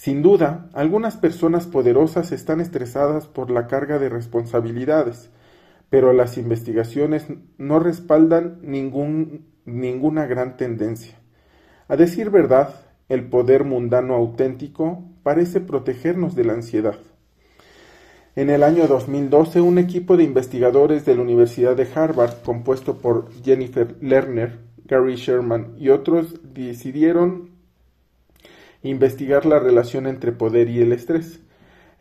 Sin 0.01 0.23
duda, 0.23 0.67
algunas 0.73 1.15
personas 1.15 1.67
poderosas 1.67 2.31
están 2.31 2.59
estresadas 2.59 3.27
por 3.27 3.51
la 3.51 3.67
carga 3.67 3.99
de 3.99 4.09
responsabilidades, 4.09 5.29
pero 5.91 6.11
las 6.11 6.39
investigaciones 6.39 7.27
no 7.59 7.77
respaldan 7.77 8.57
ningún, 8.63 9.45
ninguna 9.65 10.25
gran 10.25 10.57
tendencia. 10.57 11.19
A 11.87 11.97
decir 11.97 12.31
verdad, 12.31 12.73
el 13.09 13.29
poder 13.29 13.63
mundano 13.63 14.15
auténtico 14.15 15.03
parece 15.21 15.61
protegernos 15.61 16.33
de 16.33 16.45
la 16.45 16.53
ansiedad. 16.53 16.97
En 18.35 18.49
el 18.49 18.63
año 18.63 18.87
2012, 18.87 19.61
un 19.61 19.77
equipo 19.77 20.17
de 20.17 20.23
investigadores 20.23 21.05
de 21.05 21.13
la 21.13 21.21
Universidad 21.21 21.75
de 21.75 21.87
Harvard, 21.93 22.41
compuesto 22.43 22.97
por 22.97 23.31
Jennifer 23.43 23.95
Lerner, 24.01 24.61
Gary 24.83 25.15
Sherman 25.15 25.75
y 25.77 25.89
otros, 25.89 26.39
decidieron 26.55 27.50
investigar 28.83 29.45
la 29.45 29.59
relación 29.59 30.07
entre 30.07 30.31
poder 30.31 30.69
y 30.69 30.81
el 30.81 30.91
estrés. 30.91 31.41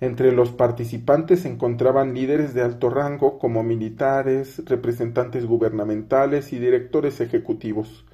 Entre 0.01 0.33
los 0.33 0.51
participantes 0.51 1.41
se 1.41 1.49
encontraban 1.49 2.15
líderes 2.15 2.55
de 2.55 2.63
alto 2.63 2.89
rango 2.89 3.39
como 3.39 3.63
militares, 3.63 4.63
representantes 4.65 5.45
gubernamentales 5.45 6.53
y 6.55 6.59
directores 6.59 7.21
ejecutivos. 7.21 8.07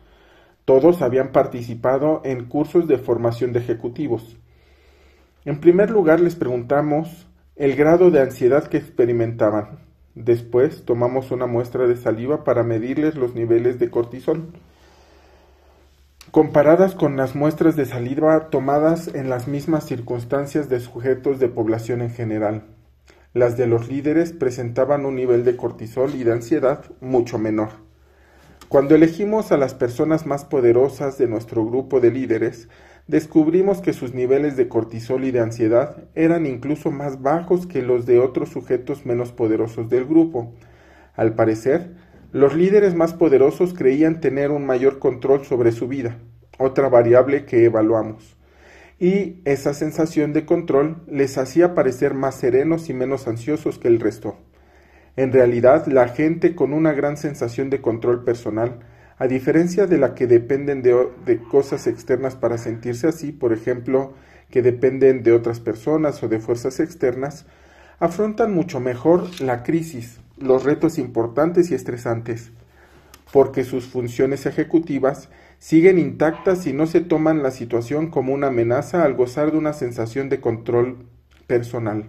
Todos 0.65 1.01
habían 1.01 1.31
participado 1.31 2.23
en 2.25 2.47
cursos 2.47 2.89
de 2.89 2.99
formación 2.99 3.53
de 3.53 3.61
ejecutivos. 3.61 4.37
En 5.45 5.61
primer 5.61 5.91
lugar 5.91 6.19
les 6.19 6.35
preguntamos 6.35 7.29
el 7.55 7.77
grado 7.77 8.11
de 8.11 8.21
ansiedad 8.21 8.67
que 8.67 8.79
experimentaban. 8.79 9.79
Después 10.17 10.85
tomamos 10.85 11.31
una 11.31 11.47
muestra 11.47 11.87
de 11.87 11.97
saliva 11.97 12.43
para 12.43 12.65
medirles 12.65 13.15
los 13.15 13.37
niveles 13.37 13.79
de 13.79 13.91
cortisol. 13.91 14.49
Comparadas 16.33 16.95
con 16.97 17.17
las 17.17 17.37
muestras 17.37 17.77
de 17.77 17.87
saliva 17.87 18.51
tomadas 18.51 19.09
en 19.15 19.31
las 19.31 19.47
mismas 19.47 19.87
circunstancias 19.87 20.69
de 20.69 20.81
sujetos 20.81 21.39
de 21.39 21.49
población 21.49 22.03
en 22.03 22.11
general, 22.11 22.65
las 23.33 23.57
de 23.57 23.69
los 23.69 23.89
líderes 23.89 24.33
presentaban 24.33 25.07
un 25.07 25.15
nivel 25.15 25.45
de 25.45 25.57
cortisol 25.57 26.15
y 26.15 26.25
de 26.25 26.33
ansiedad 26.33 26.85
mucho 27.01 27.39
menor. 27.39 27.69
Cuando 28.69 28.97
elegimos 28.97 29.53
a 29.53 29.57
las 29.57 29.75
personas 29.75 30.27
más 30.27 30.45
poderosas 30.45 31.17
de 31.17 31.29
nuestro 31.29 31.65
grupo 31.65 32.01
de 32.01 32.11
líderes, 32.11 32.69
descubrimos 33.07 33.81
que 33.81 33.93
sus 33.93 34.13
niveles 34.13 34.57
de 34.57 34.69
cortisol 34.69 35.25
y 35.25 35.31
de 35.31 35.41
ansiedad 35.41 36.09
eran 36.17 36.45
incluso 36.45 36.91
más 36.91 37.23
bajos 37.23 37.69
que 37.69 37.83
los 37.83 38.05
de 38.05 38.19
otros 38.19 38.49
sujetos 38.49 39.07
menos 39.07 39.31
poderosos 39.31 39.89
del 39.89 40.05
grupo. 40.05 40.53
Al 41.15 41.35
parecer, 41.35 41.95
los 42.37 42.55
líderes 42.55 42.95
más 42.95 43.15
poderosos 43.15 43.73
creían 43.73 44.21
tener 44.21 44.51
un 44.51 44.67
mayor 44.67 44.99
control 44.99 45.47
sobre 45.47 45.73
su 45.73 45.89
vida, 45.89 46.19
otra 46.59 46.91
variable 46.91 47.47
que 47.47 47.65
evaluamos. 47.65 48.37
Y 48.99 49.41
esa 49.47 49.73
sensación 49.73 50.35
de 50.35 50.45
control 50.45 51.03
les 51.07 51.39
hacía 51.39 51.75
parecer 51.75 52.13
más 52.13 52.35
serenos 52.35 52.91
y 52.91 52.93
menos 52.93 53.27
ansiosos 53.27 53.79
que 53.79 53.89
el 53.89 54.01
resto. 54.01 54.37
En 55.17 55.33
realidad, 55.33 55.87
la 55.87 56.09
gente 56.09 56.55
con 56.55 56.75
una 56.75 56.93
gran 56.93 57.17
sensación 57.17 57.71
de 57.71 57.81
control 57.81 58.23
personal 58.23 58.81
A 59.19 59.29
diferencia 59.29 59.87
de 59.87 59.97
la 59.97 60.15
que 60.15 60.27
dependen 60.27 60.83
de, 60.83 61.39
cosas 61.51 61.87
externas 61.87 62.37
para 62.37 62.59
sentirse 62.59 63.09
así, 63.09 63.33
por 63.33 63.55
ejemplo, 63.55 64.13
que 64.51 64.61
dependen 64.61 65.23
de 65.23 65.33
otras 65.33 65.59
personas 65.59 66.23
o 66.23 66.29
de 66.29 66.39
fuerzas 66.39 66.81
externas, 66.81 67.47
afrontan 67.99 68.53
mucho 68.53 68.79
mejor 68.79 69.41
la 69.41 69.63
crisis, 69.63 70.21
los 70.39 70.65
retos 70.65 70.99
importantes 70.99 71.71
y 71.71 71.75
estresantes, 71.75 72.53
porque 73.33 73.65
sus 73.65 73.87
funciones 73.87 74.47
ejecutivas 74.47 75.29
siguen 75.59 75.99
intactas 75.99 76.67
y 76.67 76.73
no 76.73 76.87
se 76.87 77.01
toman 77.01 77.43
la 77.43 77.51
situación 77.51 78.09
como 78.11 78.35
una 78.35 78.49
amenaza 78.49 79.05
al 79.05 79.15
gozar 79.15 79.53
de 79.53 79.59
una 79.59 79.73
sensación 79.73 80.29
de 80.29 80.41
control 80.41 81.07
personal. 81.47 82.07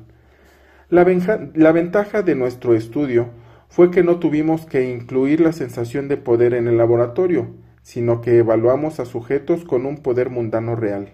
La, 0.90 1.06
la 1.54 1.72
ventaja 1.72 2.22
de 2.22 2.36
nuestro 2.36 2.76
estudio 2.76 3.30
fue 3.70 3.92
que 3.92 4.04
no 4.04 4.20
tuvimos 4.20 4.66
que 4.66 4.90
incluir 4.90 5.42
la 5.42 5.52
sensación 5.52 6.08
de 6.08 6.18
poder 6.18 6.54
en 6.54 6.68
el 6.68 6.78
laboratorio, 6.78 7.48
sino 7.82 8.22
que 8.22 8.38
evaluamos 8.38 9.00
a 9.00 9.06
sujetos 9.06 9.64
con 9.64 9.86
un 9.86 9.98
poder 9.98 10.30
mundano 10.30 10.76
real. 10.76 11.14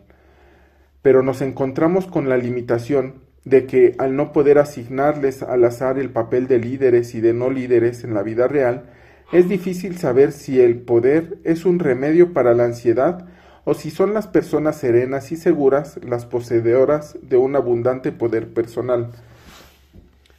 Pero 1.02 1.22
nos 1.22 1.42
encontramos 1.42 2.08
con 2.08 2.30
la 2.30 2.38
limitación 2.38 3.16
de 3.46 3.66
que 3.66 3.96
al 3.98 4.16
no 4.16 4.32
poder 4.32 4.58
asignarles 4.58 5.44
al 5.44 5.64
azar 5.66 6.00
el 6.00 6.10
papel 6.10 6.48
de 6.48 6.60
líderes 6.60 7.14
y 7.16 7.22
de 7.22 7.34
no 7.34 7.50
líderes 7.50 8.04
en 8.04 8.14
la 8.14 8.24
vida 8.24 8.48
real, 8.48 8.86
es 9.32 9.50
difícil 9.50 9.98
saber 9.98 10.32
si 10.32 10.62
el 10.62 10.82
poder 10.82 11.38
es 11.44 11.66
un 11.66 11.80
remedio 11.80 12.34
para 12.34 12.54
la 12.54 12.66
ansiedad 12.66 13.26
o 13.66 13.74
si 13.74 13.90
son 13.90 14.14
las 14.14 14.28
personas 14.28 14.78
serenas 14.78 15.32
y 15.32 15.38
seguras 15.38 16.00
las 16.04 16.26
poseedoras 16.26 17.18
de 17.22 17.38
un 17.38 17.56
abundante 17.56 18.12
poder 18.12 18.54
personal. 18.54 19.12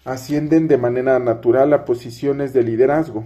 Ascienden 0.05 0.69
de 0.69 0.77
manera 0.77 1.19
natural 1.19 1.73
a 1.73 1.85
posiciones 1.85 2.53
de 2.53 2.63
liderazgo. 2.63 3.25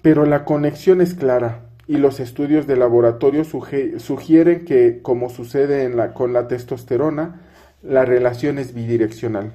Pero 0.00 0.24
la 0.24 0.44
conexión 0.44 1.00
es 1.00 1.14
clara 1.14 1.66
y 1.86 1.98
los 1.98 2.20
estudios 2.20 2.66
de 2.66 2.76
laboratorio 2.76 3.44
sugieren 3.44 4.64
que, 4.64 5.00
como 5.02 5.28
sucede 5.28 5.90
con 6.14 6.32
la 6.32 6.48
testosterona, 6.48 7.47
la 7.88 8.04
relación 8.04 8.58
es 8.58 8.74
bidireccional. 8.74 9.52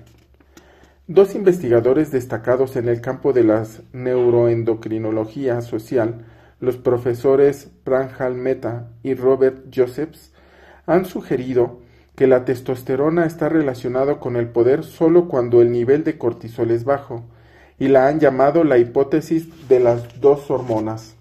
Dos 1.05 1.35
investigadores 1.35 2.09
destacados 2.11 2.75
en 2.77 2.89
el 2.89 2.99
campo 2.99 3.31
de 3.31 3.43
la 3.43 3.63
neuroendocrinología 3.91 5.61
social, 5.61 6.25
los 6.59 6.77
profesores 6.77 7.69
Pranjal 7.83 8.33
Mehta 8.33 8.89
y 9.03 9.13
Robert 9.13 9.67
Josephs, 9.71 10.31
han 10.87 11.05
sugerido 11.05 11.81
que 12.15 12.25
la 12.25 12.43
testosterona 12.43 13.27
está 13.27 13.49
relacionada 13.49 14.19
con 14.19 14.35
el 14.35 14.47
poder 14.47 14.83
solo 14.83 15.27
cuando 15.27 15.61
el 15.61 15.71
nivel 15.71 16.03
de 16.03 16.17
cortisol 16.17 16.71
es 16.71 16.85
bajo, 16.85 17.23
y 17.77 17.87
la 17.87 18.07
han 18.07 18.19
llamado 18.19 18.63
la 18.63 18.79
hipótesis 18.79 19.67
de 19.67 19.79
las 19.79 20.19
dos 20.21 20.49
hormonas. 20.49 21.15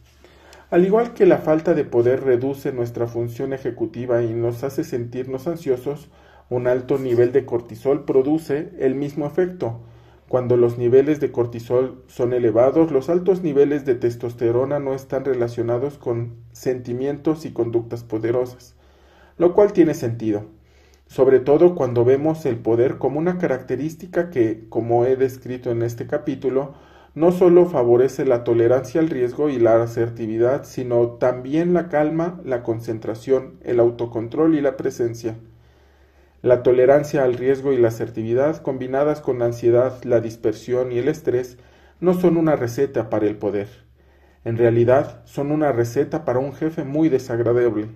Al 0.71 0.87
igual 0.87 1.13
que 1.13 1.27
la 1.27 1.37
falta 1.37 1.75
de 1.75 1.85
poder 1.85 2.25
reduce 2.25 2.73
nuestra 2.73 3.07
función 3.07 3.53
ejecutiva 3.53 4.23
y 4.23 4.33
nos 4.33 4.65
hace 4.65 4.83
sentirnos 4.83 5.47
ansiosos, 5.47 6.09
un 6.55 6.67
alto 6.67 6.99
nivel 6.99 7.33
de 7.33 7.47
cortisol 7.47 8.05
produce 8.05 8.71
el 8.79 8.95
mismo 8.95 9.27
efecto. 9.27 9.81
Cuando 10.29 10.57
los 10.57 10.79
niveles 10.79 11.19
de 11.19 11.33
cortisol 11.33 12.05
son 12.07 12.33
elevados, 12.33 12.91
los 12.91 13.09
altos 13.09 13.43
niveles 13.43 13.85
de 13.85 13.95
testosterona 13.95 14.79
no 14.79 14.95
están 14.95 15.25
relacionados 15.25 15.99
con 15.99 16.37
sentimientos 16.53 17.45
y 17.45 17.53
conductas 17.53 18.03
poderosas, 18.05 18.75
lo 19.39 19.55
cual 19.55 19.73
tiene 19.73 19.95
sentido, 19.95 20.47
sobre 21.07 21.41
todo 21.41 21.75
cuando 21.75 22.05
vemos 22.05 22.47
el 22.47 22.57
poder 22.57 22.99
como 22.99 23.19
una 23.19 23.39
característica 23.39 24.31
que, 24.31 24.67
como 24.69 25.05
he 25.05 25.17
descrito 25.17 25.71
en 25.71 25.83
este 25.83 26.07
capítulo, 26.07 26.75
no 27.15 27.33
solo 27.33 27.67
favorece 27.67 28.25
la 28.25 28.45
tolerancia 28.45 29.01
al 29.01 29.11
riesgo 29.11 29.51
y 29.51 29.59
la 29.59 29.83
asertividad, 29.83 30.65
sino 30.65 31.09
también 31.13 31.75
la 31.75 31.89
calma, 31.89 32.41
la 32.45 32.63
concentración, 32.63 33.59
el 33.63 33.81
autocontrol 33.81 34.55
y 34.55 34.63
la 34.63 34.79
presencia. 34.79 35.37
La 36.43 36.65
tolerancia 36.65 37.23
al 37.23 37.35
riesgo 37.35 37.73
y 37.73 37.79
la 37.79 37.87
asertividad, 37.87 38.63
combinadas 38.63 39.21
con 39.21 39.39
la 39.39 39.45
ansiedad, 39.45 40.03
la 40.03 40.21
dispersión 40.21 40.91
y 40.91 40.99
el 40.99 41.07
estrés, 41.07 41.57
no 42.01 42.15
son 42.15 42.37
una 42.37 42.57
receta 42.57 43.11
para 43.11 43.27
el 43.27 43.37
poder. 43.37 43.69
En 44.45 44.59
realidad, 44.59 45.23
son 45.25 45.53
una 45.53 45.71
receta 45.71 46.25
para 46.25 46.41
un 46.41 46.53
jefe 46.53 46.83
muy 46.83 47.09
desagradable, 47.09 47.91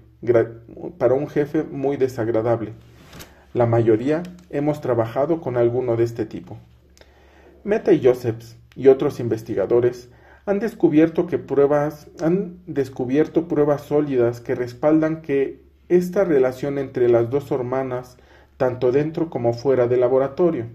para 0.96 1.14
un 1.14 1.26
jefe 1.26 1.64
muy 1.64 1.96
desagradable. 1.96 2.74
La 3.52 3.66
mayoría 3.66 4.22
hemos 4.50 4.80
trabajado 4.80 5.40
con 5.40 5.56
alguno 5.56 5.96
de 5.96 6.04
este 6.04 6.24
tipo. 6.24 6.56
Meta 7.64 7.92
y 7.92 8.04
Josephs 8.04 8.56
y 8.76 8.86
otros 8.86 9.18
investigadores 9.18 10.08
han 10.44 10.60
descubierto 10.60 11.26
que 11.26 11.38
pruebas 11.38 12.06
han 12.20 12.60
descubierto 12.66 13.48
pruebas 13.48 13.82
sólidas 13.82 14.40
que 14.40 14.54
respaldan 14.54 15.20
que 15.20 15.64
esta 15.88 16.22
relación 16.22 16.78
entre 16.78 17.08
las 17.08 17.28
dos 17.28 17.50
hermanas 17.50 18.18
tanto 18.56 18.92
dentro 18.92 19.30
como 19.30 19.52
fuera 19.52 19.86
del 19.86 20.00
laboratorio. 20.00 20.66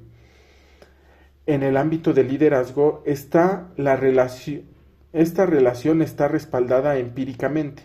En 1.45 1.63
el 1.63 1.77
ámbito 1.77 2.13
del 2.13 2.27
liderazgo 2.27 3.01
está 3.05 3.71
la 3.75 3.95
relación, 3.95 4.63
esta 5.11 5.45
relación 5.45 6.01
está 6.01 6.27
respaldada 6.27 6.97
empíricamente. 6.97 7.83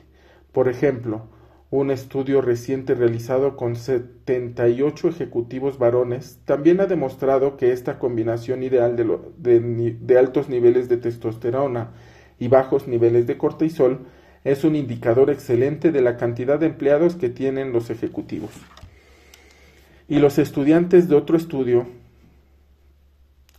Por 0.52 0.68
ejemplo, 0.68 1.28
un 1.70 1.90
estudio 1.90 2.40
reciente 2.42 2.94
realizado 2.94 3.56
con 3.56 3.74
78 3.74 5.08
ejecutivos 5.08 5.78
varones 5.78 6.40
también 6.44 6.80
ha 6.80 6.86
demostrado 6.86 7.56
que 7.56 7.72
esta 7.72 7.98
combinación 7.98 8.62
ideal 8.62 8.94
de, 8.94 9.96
de 10.00 10.18
altos 10.18 10.48
niveles 10.48 10.88
de 10.88 10.98
testosterona 10.98 11.92
y 12.38 12.48
bajos 12.48 12.86
niveles 12.86 13.26
de 13.26 13.36
cortisol 13.36 14.06
es 14.44 14.62
un 14.62 14.76
indicador 14.76 15.30
excelente 15.30 15.90
de 15.90 16.02
la 16.02 16.16
cantidad 16.16 16.60
de 16.60 16.66
empleados 16.66 17.16
que 17.16 17.30
tienen 17.30 17.72
los 17.72 17.90
ejecutivos 17.90 18.52
y 20.08 20.18
los 20.18 20.38
estudiantes 20.38 21.08
de 21.08 21.16
otro 21.16 21.36
estudio 21.36 21.86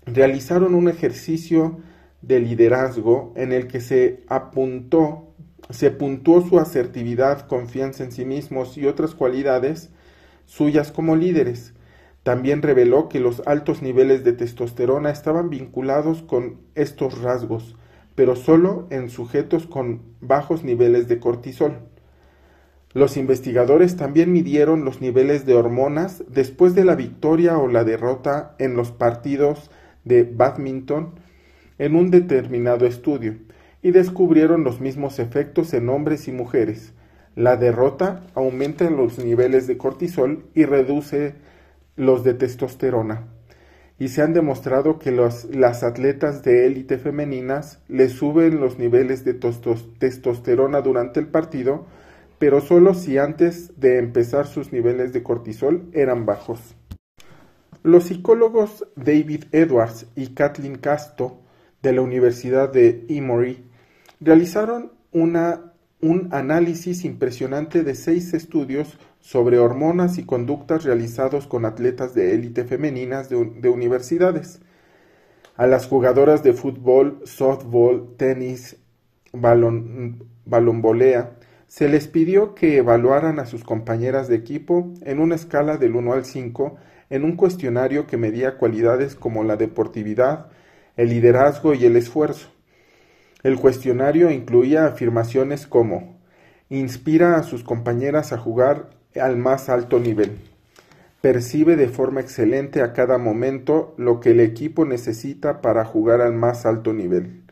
realizaron 0.05 0.75
un 0.75 0.88
ejercicio 0.88 1.79
de 2.21 2.39
liderazgo 2.39 3.33
en 3.36 3.51
el 3.51 3.67
que 3.67 3.81
se 3.81 4.23
apuntó, 4.27 5.33
se 5.69 5.91
puntuó 5.91 6.47
su 6.47 6.60
asertividad, 6.60 7.47
confianza 7.47 8.03
en 8.03 8.12
sí 8.12 8.25
mismos 8.25 8.77
y 8.77 8.86
otras 8.86 9.13
cualidades 9.13 9.89
suyas 10.45 10.91
como 10.91 11.15
líderes. 11.15 11.73
También 12.23 12.62
reveló 12.62 13.10
que 13.10 13.19
los 13.19 13.41
altos 13.45 13.81
niveles 13.81 14.23
de 14.23 14.33
testosterona 14.33 15.12
estaban 15.12 15.49
vinculados 15.49 16.23
con 16.23 16.60
estos 16.75 17.21
rasgos, 17.21 17.75
pero 18.15 18.36
solo 18.36 18.88
en 18.89 19.10
sujetos 19.10 19.67
con 19.67 20.01
bajos 20.21 20.63
niveles 20.63 21.07
de 21.07 21.19
cortisol. 21.19 21.79
Los 22.97 23.15
investigadores 23.15 23.95
también 23.95 24.33
midieron 24.33 24.83
los 24.83 25.01
niveles 25.01 25.45
de 25.45 25.53
hormonas 25.53 26.23
después 26.29 26.73
de 26.73 26.83
la 26.83 26.95
victoria 26.95 27.60
o 27.60 27.67
la 27.67 27.83
derrota 27.83 28.55
en 28.57 28.75
los 28.75 28.91
partidos 28.91 29.69
de 30.03 30.23
badminton 30.23 31.12
en 31.77 31.95
un 31.95 32.10
determinado 32.10 32.88
estudio 32.88 33.36
y 33.83 33.91
descubrieron 33.91 34.63
los 34.63 34.81
mismos 34.81 35.19
efectos 35.19 35.75
en 35.75 35.89
hombres 35.89 36.27
y 36.27 36.31
mujeres. 36.31 36.93
La 37.36 37.55
derrota 37.55 38.23
aumenta 38.33 38.89
los 38.89 39.23
niveles 39.23 39.67
de 39.67 39.77
cortisol 39.77 40.47
y 40.55 40.65
reduce 40.65 41.36
los 41.97 42.23
de 42.23 42.33
testosterona. 42.33 43.27
Y 43.99 44.07
se 44.07 44.23
han 44.23 44.33
demostrado 44.33 44.97
que 44.97 45.12
las 45.12 45.83
atletas 45.83 46.41
de 46.41 46.65
élite 46.65 46.97
femeninas 46.97 47.77
le 47.89 48.10
suben 48.10 48.60
los 48.60 48.79
niveles 48.79 49.23
de 49.23 49.36
testosterona 49.36 50.81
durante 50.81 51.19
el 51.19 51.27
partido 51.27 51.86
pero 52.39 52.62
solo 52.62 52.93
si 52.93 53.17
antes 53.17 53.80
de 53.80 53.97
empezar 53.97 54.47
sus 54.47 54.71
niveles 54.71 55.13
de 55.13 55.23
cortisol 55.23 55.89
eran 55.93 56.26
bajos. 56.26 56.76
Los 57.84 58.06
psicólogos 58.06 58.88
David 58.95 59.45
Edwards 59.52 60.08
y 60.15 60.34
Kathleen 60.34 60.78
Casto 60.78 61.39
de 61.82 61.93
la 61.93 62.02
Universidad 62.02 62.71
de 62.71 63.06
Emory 63.08 63.63
realizaron 64.19 64.91
una, 65.12 65.73
un 66.02 66.30
análisis 66.32 67.06
impresionante 67.06 67.84
de 67.84 67.95
seis 67.95 68.34
estudios 68.34 69.00
sobre 69.19 69.60
hormonas 69.60 70.17
y 70.17 70.26
conductas 70.26 70.84
realizados 70.84 71.47
con 71.47 71.65
atletas 71.65 72.13
de 72.13 72.34
élite 72.34 72.65
femeninas 72.65 73.30
de, 73.30 73.43
de 73.45 73.69
universidades. 73.69 74.60
A 75.56 75.65
las 75.65 75.88
jugadoras 75.88 76.43
de 76.43 76.54
fútbol, 76.54 77.21
softball, 77.26 78.15
tenis, 78.17 78.78
balon, 79.34 80.23
balonvolea, 80.45 81.38
se 81.67 81.89
les 81.89 82.08
pidió 82.08 82.56
que 82.56 82.77
evaluaran 82.77 83.39
a 83.39 83.45
sus 83.45 83.63
compañeras 83.63 84.27
de 84.27 84.36
equipo 84.36 84.93
en 85.01 85.19
una 85.19 85.36
escala 85.36 85.77
del 85.77 85.95
1 85.95 86.13
al 86.13 86.25
5 86.25 86.77
en 87.10 87.23
un 87.23 87.36
cuestionario 87.36 88.08
que 88.08 88.17
medía 88.17 88.58
cualidades 88.58 89.15
como 89.15 89.43
la 89.43 89.58
deportividad, 89.58 90.47
el 90.95 91.10
liderazgo 91.10 91.73
y 91.73 91.86
el 91.86 91.95
esfuerzo. 91.95 92.49
El 93.43 93.60
cuestionario 93.60 94.32
incluía 94.32 94.88
afirmaciones 94.88 95.67
como 95.67 96.17
inspira 96.69 97.38
a 97.38 97.43
sus 97.43 97.63
compañeras 97.63 98.34
a 98.34 98.38
jugar 98.38 98.89
al 99.19 99.38
más 99.38 99.69
alto 99.69 99.99
nivel, 99.99 100.38
percibe 101.21 101.75
de 101.75 101.88
forma 101.88 102.21
excelente 102.21 102.82
a 102.82 102.93
cada 102.93 103.17
momento 103.17 103.93
lo 103.97 104.19
que 104.19 104.32
el 104.32 104.39
equipo 104.39 104.86
necesita 104.86 105.62
para 105.62 105.86
jugar 105.86 106.21
al 106.21 106.34
más 106.34 106.65
alto 106.65 106.93
nivel, 106.93 107.43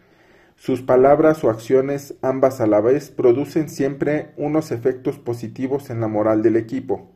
Sus 0.55 0.81
palabras 0.81 1.43
o 1.43 1.49
acciones, 1.49 2.15
ambas 2.21 2.61
a 2.61 2.67
la 2.67 2.81
vez, 2.81 3.11
producen 3.11 3.69
siempre 3.69 4.31
unos 4.37 4.71
efectos 4.71 5.19
positivos 5.19 5.89
en 5.89 5.99
la 5.99 6.07
moral 6.07 6.41
del 6.41 6.55
equipo. 6.55 7.11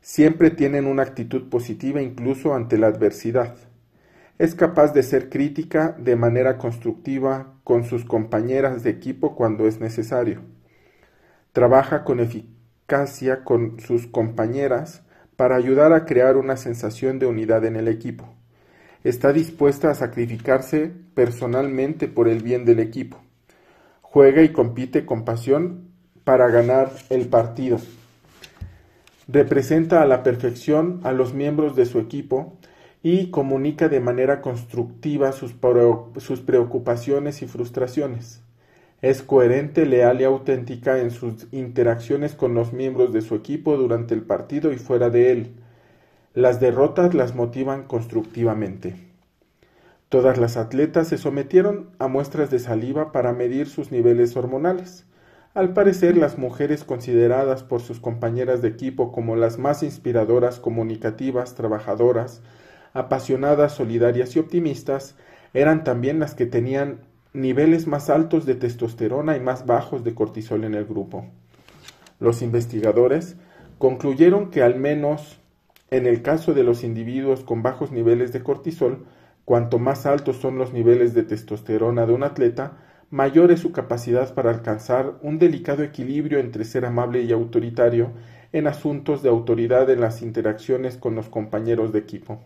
Siempre 0.00 0.50
tienen 0.50 0.86
una 0.86 1.02
actitud 1.02 1.50
positiva 1.50 2.00
incluso 2.00 2.54
ante 2.54 2.78
la 2.78 2.86
adversidad. 2.86 3.56
Es 4.38 4.54
capaz 4.54 4.92
de 4.94 5.02
ser 5.02 5.28
crítica 5.28 5.94
de 5.98 6.16
manera 6.16 6.58
constructiva 6.58 7.54
con 7.64 7.84
sus 7.84 8.04
compañeras 8.04 8.82
de 8.82 8.90
equipo 8.90 9.36
cuando 9.36 9.66
es 9.66 9.80
necesario. 9.80 10.40
Trabaja 11.52 12.04
con 12.04 12.20
eficacia 12.20 13.44
con 13.44 13.78
sus 13.80 14.06
compañeras 14.06 15.02
para 15.36 15.56
ayudar 15.56 15.92
a 15.92 16.06
crear 16.06 16.36
una 16.36 16.56
sensación 16.56 17.18
de 17.18 17.26
unidad 17.26 17.64
en 17.64 17.76
el 17.76 17.88
equipo. 17.88 18.37
Está 19.04 19.32
dispuesta 19.32 19.90
a 19.90 19.94
sacrificarse 19.94 20.92
personalmente 21.14 22.08
por 22.08 22.28
el 22.28 22.42
bien 22.42 22.64
del 22.64 22.80
equipo. 22.80 23.18
Juega 24.02 24.42
y 24.42 24.50
compite 24.50 25.06
con 25.06 25.24
pasión 25.24 25.90
para 26.24 26.48
ganar 26.48 26.90
el 27.10 27.28
partido. 27.28 27.78
Representa 29.28 30.02
a 30.02 30.06
la 30.06 30.22
perfección 30.22 31.00
a 31.04 31.12
los 31.12 31.34
miembros 31.34 31.76
de 31.76 31.86
su 31.86 31.98
equipo 31.98 32.58
y 33.02 33.30
comunica 33.30 33.88
de 33.88 34.00
manera 34.00 34.40
constructiva 34.40 35.32
sus, 35.32 35.52
preocupaciones 35.52 37.42
y 37.42 37.46
frustraciones. 37.46 38.42
Es 39.00 39.22
coherente, 39.22 39.86
leal 39.86 40.20
y 40.20 40.24
auténtica 40.24 40.98
en 40.98 41.10
sus 41.10 41.46
interacciones 41.52 42.34
con 42.34 42.54
los 42.54 42.72
miembros 42.72 43.12
de 43.12 43.20
su 43.20 43.36
equipo 43.36 43.76
durante 43.76 44.14
el 44.14 44.22
partido 44.22 44.72
y 44.72 44.76
fuera 44.76 45.08
de 45.08 45.30
él. 45.30 45.54
Las 46.34 46.60
derrotas 46.60 47.14
las 47.14 47.34
motivan 47.34 47.84
constructivamente. 47.84 48.94
Todas 50.10 50.36
las 50.38 50.56
atletas 50.56 51.08
se 51.08 51.18
sometieron 51.18 51.90
a 51.98 52.06
muestras 52.06 52.50
de 52.50 52.58
saliva 52.58 53.12
para 53.12 53.32
medir 53.32 53.66
sus 53.66 53.90
niveles 53.92 54.36
hormonales. 54.36 55.06
Al 55.54 55.72
parecer, 55.72 56.16
las 56.16 56.36
mujeres 56.36 56.84
consideradas 56.84 57.62
por 57.62 57.80
sus 57.80 57.98
compañeras 57.98 58.60
de 58.60 58.68
equipo 58.68 59.10
como 59.10 59.36
las 59.36 59.58
más 59.58 59.82
inspiradoras, 59.82 60.60
comunicativas, 60.60 61.54
trabajadoras, 61.54 62.42
apasionadas, 62.92 63.72
solidarias 63.72 64.36
y 64.36 64.38
optimistas, 64.38 65.14
eran 65.54 65.82
también 65.82 66.20
las 66.20 66.34
que 66.34 66.46
tenían 66.46 67.00
niveles 67.32 67.86
más 67.86 68.10
altos 68.10 68.44
de 68.44 68.54
testosterona 68.54 69.36
y 69.36 69.40
más 69.40 69.64
bajos 69.64 70.04
de 70.04 70.14
cortisol 70.14 70.64
en 70.64 70.74
el 70.74 70.84
grupo. 70.84 71.26
Los 72.20 72.42
investigadores 72.42 73.36
concluyeron 73.78 74.50
que 74.50 74.62
al 74.62 74.76
menos 74.76 75.38
en 75.90 76.06
el 76.06 76.22
caso 76.22 76.54
de 76.54 76.64
los 76.64 76.84
individuos 76.84 77.42
con 77.44 77.62
bajos 77.62 77.92
niveles 77.92 78.32
de 78.32 78.42
cortisol, 78.42 79.06
cuanto 79.44 79.78
más 79.78 80.06
altos 80.06 80.36
son 80.36 80.58
los 80.58 80.72
niveles 80.72 81.14
de 81.14 81.22
testosterona 81.22 82.06
de 82.06 82.12
un 82.12 82.22
atleta, 82.22 82.78
mayor 83.10 83.50
es 83.50 83.60
su 83.60 83.72
capacidad 83.72 84.34
para 84.34 84.50
alcanzar 84.50 85.18
un 85.22 85.38
delicado 85.38 85.82
equilibrio 85.82 86.38
entre 86.38 86.64
ser 86.64 86.84
amable 86.84 87.22
y 87.22 87.32
autoritario 87.32 88.12
en 88.52 88.66
asuntos 88.66 89.22
de 89.22 89.28
autoridad 89.28 89.88
en 89.90 90.00
las 90.00 90.22
interacciones 90.22 90.96
con 90.96 91.14
los 91.14 91.28
compañeros 91.28 91.92
de 91.92 91.98
equipo. 92.00 92.42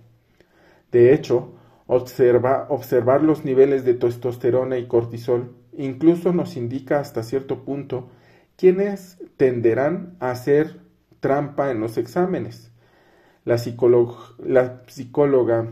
De 0.90 1.12
hecho, 1.12 1.55
Observa, 1.94 2.68
observar 2.70 3.22
los 3.22 3.44
niveles 3.44 3.85
de 3.85 3.92
testosterona 3.92 4.78
y 4.78 4.87
cortisol 4.87 5.55
incluso 5.76 6.33
nos 6.33 6.57
indica 6.57 7.00
hasta 7.00 7.22
cierto 7.22 7.66
punto 7.66 8.09
quiénes 8.57 9.18
tenderán 9.37 10.16
a 10.18 10.31
hacer 10.31 10.81
trampa 11.20 11.70
en 11.70 11.81
los 11.81 11.98
exámenes. 11.98 12.71
La, 13.44 13.59
psicóloga 13.59 15.68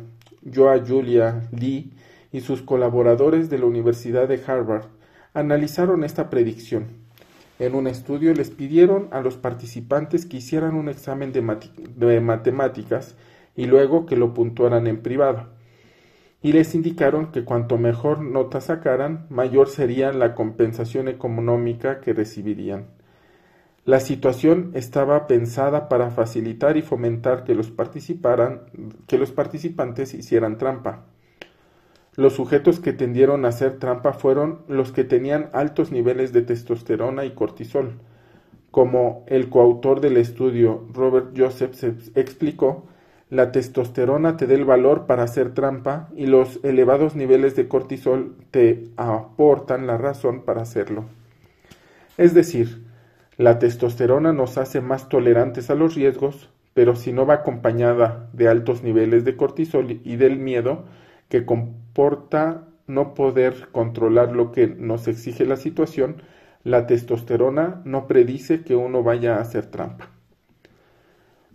Joa 0.55 0.85
Julia 0.87 1.49
Lee 1.53 1.93
y 2.33 2.41
sus 2.41 2.63
colaboradores 2.63 3.51
de 3.51 3.59
la 3.59 3.67
Universidad 3.67 4.29
de 4.29 4.41
Harvard 4.45 4.87
analizaron 5.35 6.05
esta 6.05 6.31
predicción. 6.31 6.87
En 7.59 7.75
un 7.75 7.87
estudio 7.87 8.33
les 8.35 8.51
pidieron 8.51 9.09
a 9.13 9.21
los 9.21 9.37
participantes 9.37 10.27
que 10.27 10.39
hicieran 10.39 10.75
un 10.75 10.89
examen 10.89 11.33
de, 11.33 11.59
de 11.97 12.21
matemáticas 12.21 13.15
y 13.55 13.67
luego 13.67 14.07
que 14.07 14.17
lo 14.17 14.35
puntuaran 14.35 14.87
en 14.87 15.03
privado 15.03 15.61
y 16.43 16.53
les 16.53 16.75
indicaron 16.75 17.33
que 17.33 17.45
cuanto 17.45 17.77
mejor 17.77 18.21
nota 18.21 18.61
sacaran, 18.61 19.27
mayor 19.29 19.69
sería 19.69 20.13
la 20.13 20.35
compensación 20.35 21.09
económica 21.09 22.01
que 22.01 22.15
recibirían. 22.15 22.87
La 23.87 23.99
situación 23.99 24.73
estaba 24.75 25.27
pensada 25.27 25.89
para 25.89 26.11
facilitar 26.11 26.77
y 26.77 26.83
fomentar 26.83 27.45
que 27.45 27.55
los, 27.55 27.71
participaran, 27.71 28.63
que 29.07 29.17
los 29.17 29.33
participantes 29.33 30.13
hicieran 30.13 30.59
trampa. 30.59 31.07
Los 32.15 32.35
sujetos 32.35 32.81
que 32.81 32.93
tendieron 32.93 33.45
a 33.45 33.49
hacer 33.49 33.79
trampa 33.79 34.13
fueron 34.13 34.61
los 34.69 34.93
que 34.93 35.05
tenían 35.05 35.49
altos 35.55 35.93
niveles 35.93 36.33
de 36.33 36.43
testosterona 36.43 37.25
y 37.25 37.31
cortisol. 37.31 37.93
Como 38.71 39.25
el 39.27 39.49
coautor 39.49 40.01
del 40.01 40.19
estudio 40.19 40.87
Robert 40.93 41.35
Joseph 41.37 41.75
explicó, 42.15 42.85
la 43.31 43.53
testosterona 43.53 44.37
te 44.37 44.47
da 44.47 44.55
el 44.55 44.65
valor 44.65 45.07
para 45.07 45.23
hacer 45.23 45.55
trampa 45.55 46.11
y 46.15 46.27
los 46.27 46.61
elevados 46.65 47.15
niveles 47.15 47.57
de 47.57 47.69
cortisol 47.69 48.37
te 48.51 48.89
aportan 48.97 49.87
la 49.87 49.97
razón 49.97 50.43
para 50.43 50.63
hacerlo. 50.63 51.05
Es 52.19 52.35
decir, 52.35 52.90
la 53.41 53.59
testosterona 53.59 54.35
nos 54.35 54.59
hace 54.59 54.83
más 54.83 55.09
tolerantes 55.09 55.71
a 55.71 55.75
los 55.75 55.95
riesgos, 55.95 56.51
pero 56.75 56.95
si 56.95 57.11
no 57.11 57.25
va 57.25 57.37
acompañada 57.37 58.29
de 58.35 58.49
altos 58.49 58.83
niveles 58.83 59.25
de 59.25 59.35
cortisol 59.35 59.99
y 60.05 60.17
del 60.17 60.37
miedo 60.37 60.85
que 61.31 61.47
comporta 61.47 62.69
no 62.87 63.15
poder 63.15 63.69
controlar 63.73 64.33
lo 64.33 64.53
que 64.53 64.67
nos 64.67 65.09
exige 65.09 65.47
la 65.47 65.57
situación, 65.57 66.17
la 66.65 66.87
testosterona 66.87 67.81
no 67.87 68.07
predice 68.07 68.61
que 68.61 68.77
uno 68.77 69.03
vaya 69.03 69.37
a 69.37 69.41
hacer 69.41 69.65
trampa. 69.65 70.11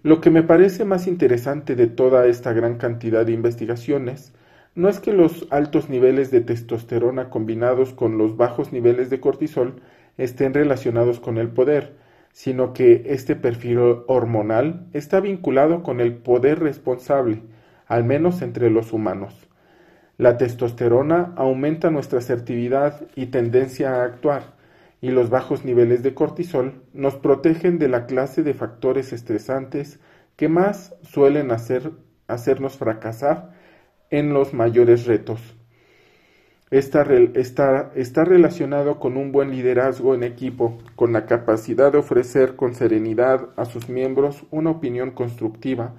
Lo 0.01 0.21
que 0.21 0.31
me 0.31 0.41
parece 0.41 0.85
más 0.85 1.05
interesante 1.05 1.75
de 1.75 1.85
toda 1.85 2.25
esta 2.25 2.51
gran 2.51 2.77
cantidad 2.77 3.27
de 3.27 3.33
investigaciones 3.33 4.33
no 4.73 4.89
es 4.89 4.99
que 4.99 5.13
los 5.13 5.45
altos 5.51 5.87
niveles 5.87 6.31
de 6.31 6.41
testosterona 6.41 7.29
combinados 7.29 7.93
con 7.93 8.17
los 8.17 8.37
bajos 8.37 8.73
niveles 8.73 9.11
de 9.11 9.19
cortisol 9.19 9.81
estén 10.17 10.53
relacionados 10.53 11.19
con 11.19 11.37
el 11.37 11.49
poder, 11.49 11.93
sino 12.31 12.73
que 12.73 13.03
este 13.07 13.35
perfil 13.35 13.79
hormonal 14.07 14.87
está 14.93 15.19
vinculado 15.19 15.83
con 15.83 16.01
el 16.01 16.15
poder 16.15 16.59
responsable, 16.59 17.43
al 17.87 18.03
menos 18.03 18.41
entre 18.41 18.69
los 18.69 18.91
humanos. 18.93 19.47
La 20.17 20.37
testosterona 20.37 21.33
aumenta 21.35 21.91
nuestra 21.91 22.19
asertividad 22.19 23.01
y 23.15 23.27
tendencia 23.27 23.95
a 23.95 24.03
actuar, 24.03 24.55
y 25.01 25.11
los 25.11 25.29
bajos 25.29 25.65
niveles 25.65 26.03
de 26.03 26.13
cortisol 26.13 26.81
nos 26.93 27.15
protegen 27.15 27.79
de 27.79 27.89
la 27.89 28.05
clase 28.05 28.43
de 28.43 28.53
factores 28.53 29.13
estresantes 29.13 29.99
que 30.35 30.49
más 30.49 30.95
suelen 31.03 31.51
hacer, 31.51 31.91
hacernos 32.27 32.77
fracasar 32.77 33.51
en 34.09 34.33
los 34.33 34.53
mayores 34.53 35.05
retos. 35.05 35.55
Está, 36.75 37.05
está, 37.35 37.93
está 37.95 38.25
relacionado 38.25 38.99
con 38.99 39.15
un 39.15 39.31
buen 39.31 39.49
liderazgo 39.49 40.13
en 40.13 40.23
equipo, 40.23 40.77
con 40.97 41.13
la 41.13 41.25
capacidad 41.25 41.89
de 41.93 41.99
ofrecer 41.99 42.57
con 42.57 42.75
serenidad 42.75 43.47
a 43.55 43.63
sus 43.63 43.87
miembros 43.87 44.43
una 44.51 44.71
opinión 44.71 45.11
constructiva 45.11 45.93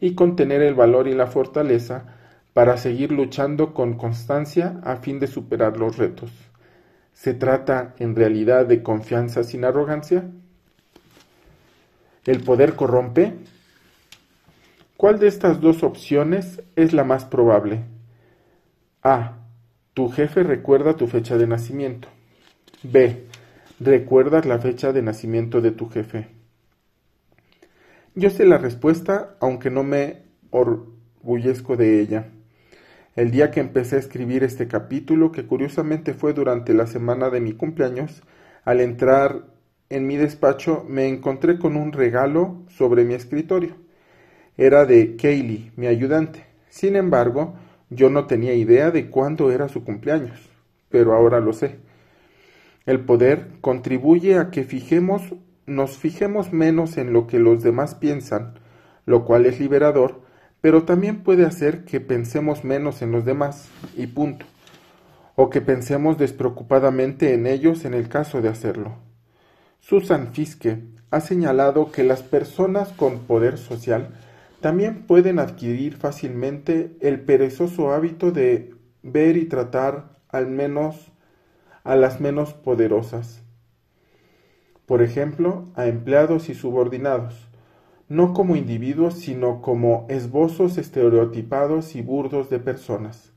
y 0.00 0.14
con 0.14 0.34
tener 0.34 0.62
el 0.62 0.72
valor 0.72 1.08
y 1.08 1.14
la 1.14 1.26
fortaleza 1.26 2.06
para 2.54 2.78
seguir 2.78 3.12
luchando 3.12 3.74
con 3.74 3.98
constancia 3.98 4.80
a 4.82 4.96
fin 4.96 5.20
de 5.20 5.26
superar 5.26 5.76
los 5.76 5.98
retos. 5.98 6.30
¿Se 7.12 7.34
trata 7.34 7.94
en 7.98 8.16
realidad 8.16 8.64
de 8.64 8.82
confianza 8.82 9.44
sin 9.44 9.62
arrogancia? 9.62 10.24
¿El 12.24 12.42
poder 12.42 12.76
corrompe? 12.76 13.34
¿Cuál 14.96 15.18
de 15.18 15.26
estas 15.26 15.60
dos 15.60 15.82
opciones 15.82 16.62
es 16.76 16.94
la 16.94 17.04
más 17.04 17.26
probable? 17.26 17.84
A. 19.02 19.43
Tu 19.94 20.08
jefe 20.08 20.42
recuerda 20.42 20.96
tu 20.96 21.06
fecha 21.06 21.38
de 21.38 21.46
nacimiento. 21.46 22.08
B. 22.82 23.26
¿Recuerdas 23.78 24.44
la 24.44 24.58
fecha 24.58 24.92
de 24.92 25.02
nacimiento 25.02 25.60
de 25.60 25.70
tu 25.70 25.88
jefe? 25.88 26.26
Yo 28.16 28.28
sé 28.30 28.44
la 28.44 28.58
respuesta, 28.58 29.36
aunque 29.40 29.70
no 29.70 29.84
me 29.84 30.22
orgullezco 30.50 31.76
de 31.76 32.00
ella. 32.00 32.26
El 33.14 33.30
día 33.30 33.52
que 33.52 33.60
empecé 33.60 33.94
a 33.94 34.00
escribir 34.00 34.42
este 34.42 34.66
capítulo, 34.66 35.30
que 35.30 35.46
curiosamente 35.46 36.12
fue 36.12 36.32
durante 36.32 36.74
la 36.74 36.88
semana 36.88 37.30
de 37.30 37.40
mi 37.40 37.52
cumpleaños, 37.52 38.24
al 38.64 38.80
entrar 38.80 39.44
en 39.90 40.08
mi 40.08 40.16
despacho 40.16 40.84
me 40.88 41.06
encontré 41.06 41.60
con 41.60 41.76
un 41.76 41.92
regalo 41.92 42.64
sobre 42.66 43.04
mi 43.04 43.14
escritorio. 43.14 43.76
Era 44.56 44.86
de 44.86 45.14
Kaylee, 45.14 45.70
mi 45.76 45.86
ayudante. 45.86 46.44
Sin 46.68 46.96
embargo, 46.96 47.54
yo 47.90 48.10
no 48.10 48.26
tenía 48.26 48.54
idea 48.54 48.90
de 48.90 49.10
cuándo 49.10 49.52
era 49.52 49.68
su 49.68 49.84
cumpleaños, 49.84 50.38
pero 50.88 51.14
ahora 51.14 51.40
lo 51.40 51.52
sé. 51.52 51.78
El 52.86 53.00
poder 53.00 53.48
contribuye 53.60 54.38
a 54.38 54.50
que 54.50 54.64
fijemos, 54.64 55.22
nos 55.66 55.96
fijemos 55.96 56.52
menos 56.52 56.96
en 56.98 57.12
lo 57.12 57.26
que 57.26 57.38
los 57.38 57.62
demás 57.62 57.94
piensan, 57.94 58.58
lo 59.06 59.24
cual 59.24 59.46
es 59.46 59.60
liberador, 59.60 60.22
pero 60.60 60.84
también 60.84 61.22
puede 61.22 61.44
hacer 61.44 61.84
que 61.84 62.00
pensemos 62.00 62.64
menos 62.64 63.02
en 63.02 63.12
los 63.12 63.24
demás, 63.24 63.68
y 63.96 64.06
punto. 64.06 64.46
o 65.36 65.50
que 65.50 65.60
pensemos 65.60 66.16
despreocupadamente 66.16 67.34
en 67.34 67.48
ellos 67.48 67.84
en 67.84 67.92
el 67.92 68.08
caso 68.08 68.40
de 68.40 68.48
hacerlo. 68.48 68.98
Susan 69.80 70.32
Fiske 70.32 70.84
ha 71.10 71.20
señalado 71.20 71.90
que 71.90 72.04
las 72.04 72.22
personas 72.22 72.90
con 72.90 73.20
poder 73.20 73.58
social 73.58 74.14
también 74.64 75.02
pueden 75.02 75.40
adquirir 75.40 75.94
fácilmente 75.94 76.96
el 77.00 77.20
perezoso 77.20 77.92
hábito 77.92 78.32
de 78.32 78.74
ver 79.02 79.36
y 79.36 79.44
tratar 79.44 80.16
al 80.30 80.46
menos 80.46 81.12
a 81.82 81.96
las 81.96 82.18
menos 82.18 82.54
poderosas. 82.54 83.42
Por 84.86 85.02
ejemplo, 85.02 85.66
a 85.74 85.84
empleados 85.86 86.48
y 86.48 86.54
subordinados, 86.54 87.46
no 88.08 88.32
como 88.32 88.56
individuos, 88.56 89.18
sino 89.18 89.60
como 89.60 90.06
esbozos 90.08 90.78
estereotipados 90.78 91.94
y 91.94 92.00
burdos 92.00 92.48
de 92.48 92.58
personas. 92.58 93.34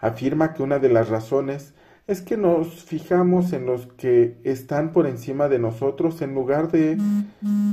Afirma 0.00 0.52
que 0.52 0.64
una 0.64 0.80
de 0.80 0.88
las 0.88 1.08
razones 1.08 1.74
es 2.08 2.22
que 2.22 2.36
nos 2.36 2.82
fijamos 2.82 3.52
en 3.52 3.66
los 3.66 3.86
que 3.86 4.40
están 4.42 4.90
por 4.90 5.06
encima 5.06 5.48
de 5.48 5.60
nosotros 5.60 6.22
en 6.22 6.34
lugar 6.34 6.72
de 6.72 6.98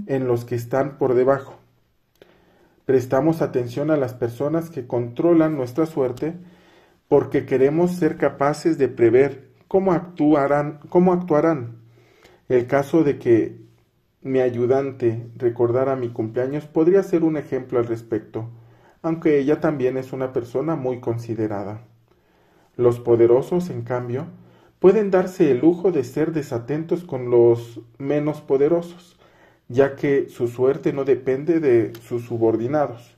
en 0.05 0.27
los 0.27 0.45
que 0.45 0.53
están 0.53 0.99
por 0.99 1.15
debajo. 1.15 1.62
Prestamos 2.85 3.41
atención 3.41 3.91
a 3.91 3.97
las 3.97 4.13
personas 4.13 4.69
que 4.69 4.87
controlan 4.87 5.55
nuestra 5.55 5.85
suerte 5.85 6.35
porque 7.07 7.45
queremos 7.45 7.91
ser 7.91 8.17
capaces 8.17 8.77
de 8.77 8.89
prever 8.89 9.49
cómo 9.67 9.93
actuarán, 9.93 10.79
cómo 10.89 11.13
actuarán. 11.13 11.77
El 12.49 12.67
caso 12.67 13.03
de 13.03 13.19
que 13.19 13.63
mi 14.21 14.39
ayudante 14.39 15.27
recordara 15.35 15.95
mi 15.95 16.09
cumpleaños 16.09 16.65
podría 16.65 17.03
ser 17.03 17.23
un 17.23 17.37
ejemplo 17.37 17.79
al 17.79 17.87
respecto, 17.87 18.49
aunque 19.01 19.37
ella 19.39 19.59
también 19.59 19.97
es 19.97 20.13
una 20.13 20.33
persona 20.33 20.75
muy 20.75 20.99
considerada. 20.99 21.81
Los 22.75 22.99
poderosos, 22.99 23.69
en 23.69 23.83
cambio, 23.83 24.27
pueden 24.79 25.11
darse 25.11 25.51
el 25.51 25.59
lujo 25.59 25.91
de 25.91 26.03
ser 26.03 26.33
desatentos 26.33 27.03
con 27.03 27.29
los 27.29 27.81
menos 27.97 28.41
poderosos, 28.41 29.17
ya 29.67 29.95
que 29.95 30.29
su 30.29 30.47
suerte 30.47 30.93
no 30.93 31.05
depende 31.05 31.59
de 31.59 31.93
sus 32.07 32.23
subordinados, 32.25 33.15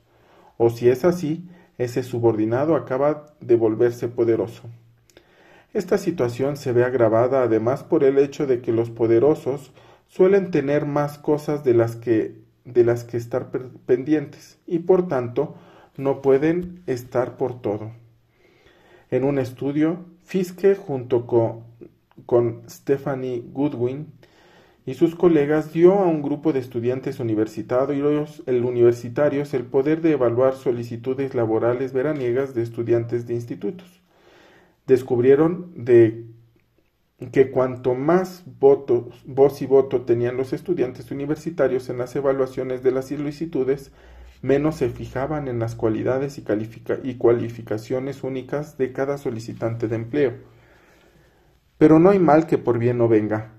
o 0.57 0.69
si 0.69 0.89
es 0.89 1.05
así, 1.05 1.47
ese 1.77 2.03
subordinado 2.03 2.75
acaba 2.75 3.33
de 3.41 3.55
volverse 3.55 4.07
poderoso. 4.07 4.63
Esta 5.73 5.97
situación 5.97 6.55
se 6.55 6.71
ve 6.71 6.85
agravada 6.85 7.43
además 7.43 7.83
por 7.83 8.03
el 8.03 8.17
hecho 8.17 8.47
de 8.47 8.61
que 8.61 8.71
los 8.71 8.89
poderosos 8.89 9.73
suelen 10.07 10.51
tener 10.51 10.85
más 10.85 11.17
cosas 11.17 11.63
de 11.65 11.73
las 11.73 11.97
que 11.97 12.45
de 12.63 12.83
las 12.83 13.03
que 13.03 13.17
estar 13.17 13.51
pendientes 13.85 14.57
y 14.65 14.79
por 14.79 15.07
tanto 15.07 15.55
no 15.97 16.21
pueden 16.21 16.81
estar 16.87 17.37
por 17.37 17.61
todo. 17.61 17.91
En 19.11 19.23
un 19.23 19.37
estudio, 19.37 20.03
Fiske 20.23 20.75
junto 20.75 21.27
con, 21.27 21.63
con 22.25 22.63
Stephanie 22.67 23.43
Goodwin 23.53 24.07
y 24.85 24.93
sus 24.93 25.15
colegas 25.15 25.73
dio 25.73 25.93
a 25.93 26.05
un 26.05 26.21
grupo 26.21 26.53
de 26.53 26.59
estudiantes 26.59 27.19
universitarios 27.19 28.43
el, 28.45 28.63
universitarios 28.63 29.53
el 29.55 29.65
poder 29.65 30.01
de 30.01 30.11
evaluar 30.11 30.55
solicitudes 30.55 31.33
laborales 31.33 31.91
veraniegas 31.91 32.53
de 32.53 32.61
estudiantes 32.61 33.25
de 33.25 33.33
institutos. 33.33 34.03
Descubrieron 34.85 35.71
de 35.75 36.25
que 37.31 37.49
cuanto 37.49 37.95
más 37.95 38.43
voz 38.45 39.61
y 39.61 39.65
voto 39.65 40.01
tenían 40.01 40.37
los 40.37 40.53
estudiantes 40.53 41.09
universitarios 41.09 41.89
en 41.89 41.97
las 41.97 42.15
evaluaciones 42.15 42.83
de 42.83 42.91
las 42.91 43.07
solicitudes, 43.07 43.91
menos 44.43 44.75
se 44.75 44.89
fijaban 44.89 45.47
en 45.47 45.57
las 45.57 45.73
cualidades 45.73 46.37
y, 46.37 46.43
y 47.03 47.15
cualificaciones 47.15 48.23
únicas 48.23 48.77
de 48.77 48.91
cada 48.93 49.17
solicitante 49.17 49.87
de 49.87 49.95
empleo. 49.95 50.33
Pero 51.79 51.97
no 51.97 52.11
hay 52.11 52.19
mal 52.19 52.45
que 52.45 52.59
por 52.59 52.77
bien 52.77 52.99
no 52.99 53.07
venga. 53.07 53.55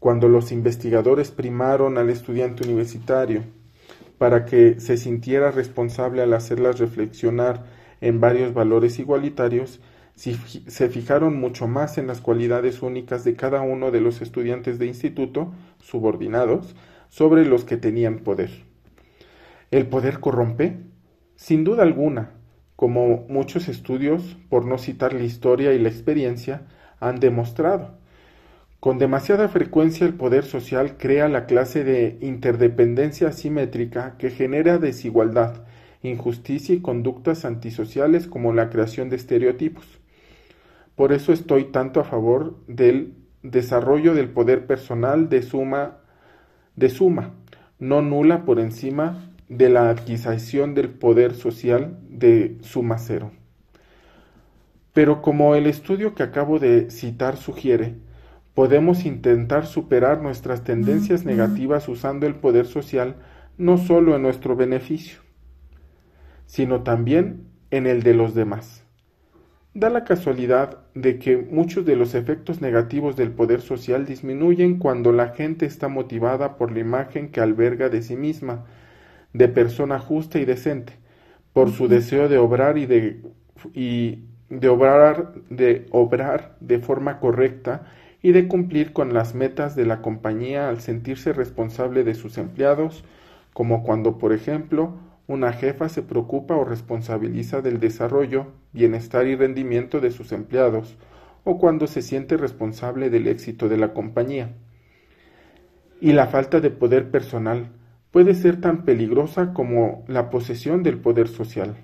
Cuando 0.00 0.28
los 0.28 0.50
investigadores 0.50 1.30
primaron 1.30 1.98
al 1.98 2.08
estudiante 2.08 2.64
universitario 2.64 3.44
para 4.16 4.46
que 4.46 4.80
se 4.80 4.96
sintiera 4.96 5.50
responsable 5.50 6.22
al 6.22 6.32
hacerlas 6.32 6.78
reflexionar 6.78 7.66
en 8.00 8.18
varios 8.18 8.54
valores 8.54 8.98
igualitarios, 8.98 9.80
se 10.14 10.88
fijaron 10.88 11.38
mucho 11.38 11.68
más 11.68 11.98
en 11.98 12.06
las 12.06 12.20
cualidades 12.20 12.82
únicas 12.82 13.24
de 13.24 13.36
cada 13.36 13.60
uno 13.60 13.90
de 13.90 14.00
los 14.00 14.22
estudiantes 14.22 14.78
de 14.78 14.86
instituto, 14.86 15.52
subordinados, 15.80 16.74
sobre 17.10 17.44
los 17.44 17.64
que 17.64 17.76
tenían 17.76 18.20
poder. 18.20 18.50
¿El 19.70 19.86
poder 19.86 20.20
corrompe? 20.20 20.78
Sin 21.36 21.62
duda 21.62 21.82
alguna, 21.82 22.32
como 22.74 23.26
muchos 23.28 23.68
estudios, 23.68 24.38
por 24.48 24.64
no 24.64 24.78
citar 24.78 25.12
la 25.12 25.24
historia 25.24 25.74
y 25.74 25.78
la 25.78 25.90
experiencia, 25.90 26.66
han 27.00 27.20
demostrado. 27.20 27.99
Con 28.80 28.96
demasiada 28.96 29.48
frecuencia 29.48 30.06
el 30.06 30.14
poder 30.14 30.46
social 30.46 30.96
crea 30.96 31.28
la 31.28 31.44
clase 31.44 31.84
de 31.84 32.16
interdependencia 32.22 33.28
asimétrica 33.28 34.16
que 34.16 34.30
genera 34.30 34.78
desigualdad, 34.78 35.66
injusticia 36.02 36.74
y 36.74 36.80
conductas 36.80 37.44
antisociales 37.44 38.26
como 38.26 38.54
la 38.54 38.70
creación 38.70 39.10
de 39.10 39.16
estereotipos. 39.16 39.84
Por 40.96 41.12
eso 41.12 41.34
estoy 41.34 41.64
tanto 41.64 42.00
a 42.00 42.04
favor 42.04 42.56
del 42.68 43.16
desarrollo 43.42 44.14
del 44.14 44.30
poder 44.30 44.66
personal 44.66 45.28
de 45.28 45.42
suma, 45.42 45.98
de 46.74 46.88
suma, 46.88 47.34
no 47.78 48.00
nula 48.00 48.46
por 48.46 48.58
encima 48.58 49.30
de 49.50 49.68
la 49.68 49.90
adquisición 49.90 50.74
del 50.74 50.88
poder 50.88 51.34
social 51.34 51.98
de 52.08 52.56
suma 52.62 52.96
cero. 52.96 53.30
Pero 54.94 55.20
como 55.20 55.54
el 55.54 55.66
estudio 55.66 56.14
que 56.14 56.22
acabo 56.22 56.58
de 56.58 56.90
citar 56.90 57.36
sugiere, 57.36 57.96
podemos 58.60 59.06
intentar 59.06 59.64
superar 59.64 60.20
nuestras 60.20 60.64
tendencias 60.64 61.24
negativas 61.24 61.88
usando 61.88 62.26
el 62.26 62.34
poder 62.34 62.66
social 62.66 63.16
no 63.56 63.78
solo 63.78 64.14
en 64.14 64.20
nuestro 64.20 64.54
beneficio, 64.54 65.20
sino 66.44 66.82
también 66.82 67.46
en 67.70 67.86
el 67.86 68.02
de 68.02 68.12
los 68.12 68.34
demás. 68.34 68.84
Da 69.72 69.88
la 69.88 70.04
casualidad 70.04 70.80
de 70.94 71.18
que 71.18 71.38
muchos 71.38 71.86
de 71.86 71.96
los 71.96 72.14
efectos 72.14 72.60
negativos 72.60 73.16
del 73.16 73.30
poder 73.30 73.62
social 73.62 74.04
disminuyen 74.04 74.78
cuando 74.78 75.10
la 75.10 75.28
gente 75.28 75.64
está 75.64 75.88
motivada 75.88 76.58
por 76.58 76.70
la 76.70 76.80
imagen 76.80 77.30
que 77.30 77.40
alberga 77.40 77.88
de 77.88 78.02
sí 78.02 78.14
misma, 78.14 78.66
de 79.32 79.48
persona 79.48 79.98
justa 79.98 80.38
y 80.38 80.44
decente, 80.44 80.92
por 81.54 81.70
su 81.70 81.88
deseo 81.88 82.28
de 82.28 82.36
obrar 82.36 82.76
y 82.76 82.84
de, 82.84 83.22
y 83.72 84.24
de 84.50 84.68
obrar, 84.68 85.32
de 85.48 85.86
obrar 85.92 86.58
de 86.60 86.78
forma 86.78 87.20
correcta 87.20 87.86
y 88.22 88.32
de 88.32 88.48
cumplir 88.48 88.92
con 88.92 89.14
las 89.14 89.34
metas 89.34 89.76
de 89.76 89.86
la 89.86 90.02
compañía 90.02 90.68
al 90.68 90.80
sentirse 90.80 91.32
responsable 91.32 92.04
de 92.04 92.14
sus 92.14 92.38
empleados, 92.38 93.04
como 93.52 93.82
cuando, 93.82 94.18
por 94.18 94.32
ejemplo, 94.32 94.94
una 95.26 95.52
jefa 95.52 95.88
se 95.88 96.02
preocupa 96.02 96.56
o 96.56 96.64
responsabiliza 96.64 97.62
del 97.62 97.80
desarrollo, 97.80 98.48
bienestar 98.72 99.26
y 99.26 99.36
rendimiento 99.36 100.00
de 100.00 100.10
sus 100.10 100.32
empleados, 100.32 100.96
o 101.44 101.58
cuando 101.58 101.86
se 101.86 102.02
siente 102.02 102.36
responsable 102.36 103.10
del 103.10 103.26
éxito 103.28 103.68
de 103.68 103.78
la 103.78 103.94
compañía. 103.94 104.54
Y 106.00 106.12
la 106.12 106.26
falta 106.26 106.60
de 106.60 106.70
poder 106.70 107.10
personal, 107.10 107.70
puede 108.10 108.34
ser 108.34 108.60
tan 108.60 108.84
peligrosa 108.84 109.52
como 109.52 110.04
la 110.08 110.30
posesión 110.30 110.82
del 110.82 110.98
poder 110.98 111.28
social. 111.28 111.76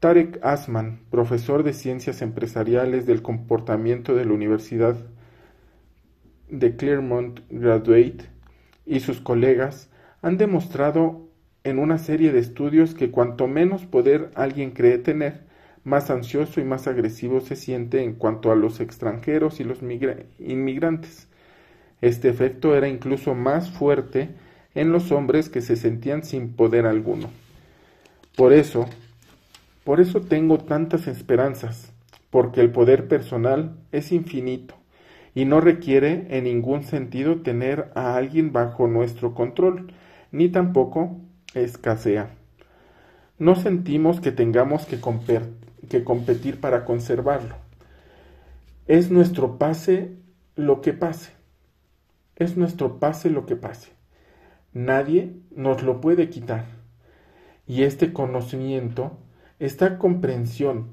Tarek 0.00 0.38
Asman, 0.42 1.00
profesor 1.10 1.62
de 1.62 1.72
Ciencias 1.72 2.22
Empresariales 2.22 3.06
del 3.06 3.22
Comportamiento 3.22 4.14
de 4.14 4.24
la 4.24 4.32
Universidad 4.32 4.96
de 6.52 6.76
Claremont 6.76 7.40
Graduate, 7.48 8.26
y 8.84 9.00
sus 9.00 9.20
colegas 9.20 9.88
han 10.20 10.36
demostrado 10.36 11.26
en 11.64 11.78
una 11.78 11.96
serie 11.96 12.30
de 12.30 12.40
estudios 12.40 12.94
que 12.94 13.10
cuanto 13.10 13.48
menos 13.48 13.86
poder 13.86 14.30
alguien 14.34 14.72
cree 14.72 14.98
tener, 14.98 15.40
más 15.82 16.10
ansioso 16.10 16.60
y 16.60 16.64
más 16.64 16.86
agresivo 16.86 17.40
se 17.40 17.56
siente 17.56 18.02
en 18.02 18.14
cuanto 18.14 18.52
a 18.52 18.54
los 18.54 18.80
extranjeros 18.80 19.60
y 19.60 19.64
los 19.64 19.78
inmigrantes. 20.38 21.26
Este 22.02 22.28
efecto 22.28 22.76
era 22.76 22.86
incluso 22.86 23.34
más 23.34 23.70
fuerte 23.70 24.28
en 24.74 24.92
los 24.92 25.10
hombres 25.10 25.48
que 25.48 25.62
se 25.62 25.76
sentían 25.76 26.22
sin 26.22 26.52
poder 26.52 26.84
alguno. 26.84 27.30
Por 28.36 28.52
eso, 28.52 28.86
por 29.84 30.00
eso 30.00 30.20
tengo 30.20 30.58
tantas 30.58 31.06
esperanzas, 31.06 31.92
porque 32.30 32.60
el 32.60 32.70
poder 32.70 33.08
personal 33.08 33.76
es 33.90 34.12
infinito 34.12 34.81
y 35.34 35.44
no 35.44 35.60
requiere 35.60 36.26
en 36.30 36.44
ningún 36.44 36.84
sentido 36.84 37.40
tener 37.40 37.90
a 37.94 38.16
alguien 38.16 38.52
bajo 38.52 38.86
nuestro 38.86 39.34
control, 39.34 39.92
ni 40.30 40.48
tampoco 40.48 41.20
escasea. 41.54 42.30
No 43.38 43.56
sentimos 43.56 44.20
que 44.20 44.32
tengamos 44.32 44.84
que, 44.84 45.00
que 45.88 46.04
competir 46.04 46.60
para 46.60 46.84
conservarlo. 46.84 47.56
Es 48.86 49.10
nuestro 49.10 49.58
pase 49.58 50.16
lo 50.54 50.80
que 50.80 50.92
pase. 50.92 51.32
Es 52.36 52.56
nuestro 52.56 52.98
pase 52.98 53.30
lo 53.30 53.46
que 53.46 53.56
pase. 53.56 53.90
Nadie 54.72 55.34
nos 55.54 55.82
lo 55.82 56.00
puede 56.00 56.28
quitar. 56.28 56.66
Y 57.66 57.82
este 57.82 58.12
conocimiento, 58.12 59.18
esta 59.58 59.98
comprensión 59.98 60.88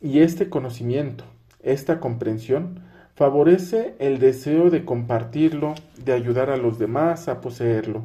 y 0.00 0.20
este 0.20 0.48
conocimiento 0.48 1.24
esta 1.66 1.98
comprensión 1.98 2.84
favorece 3.16 3.94
el 3.98 4.18
deseo 4.18 4.68
de 4.68 4.84
compartirlo, 4.84 5.74
de 6.04 6.12
ayudar 6.12 6.50
a 6.50 6.58
los 6.58 6.78
demás 6.78 7.28
a 7.28 7.40
poseerlo. 7.40 8.04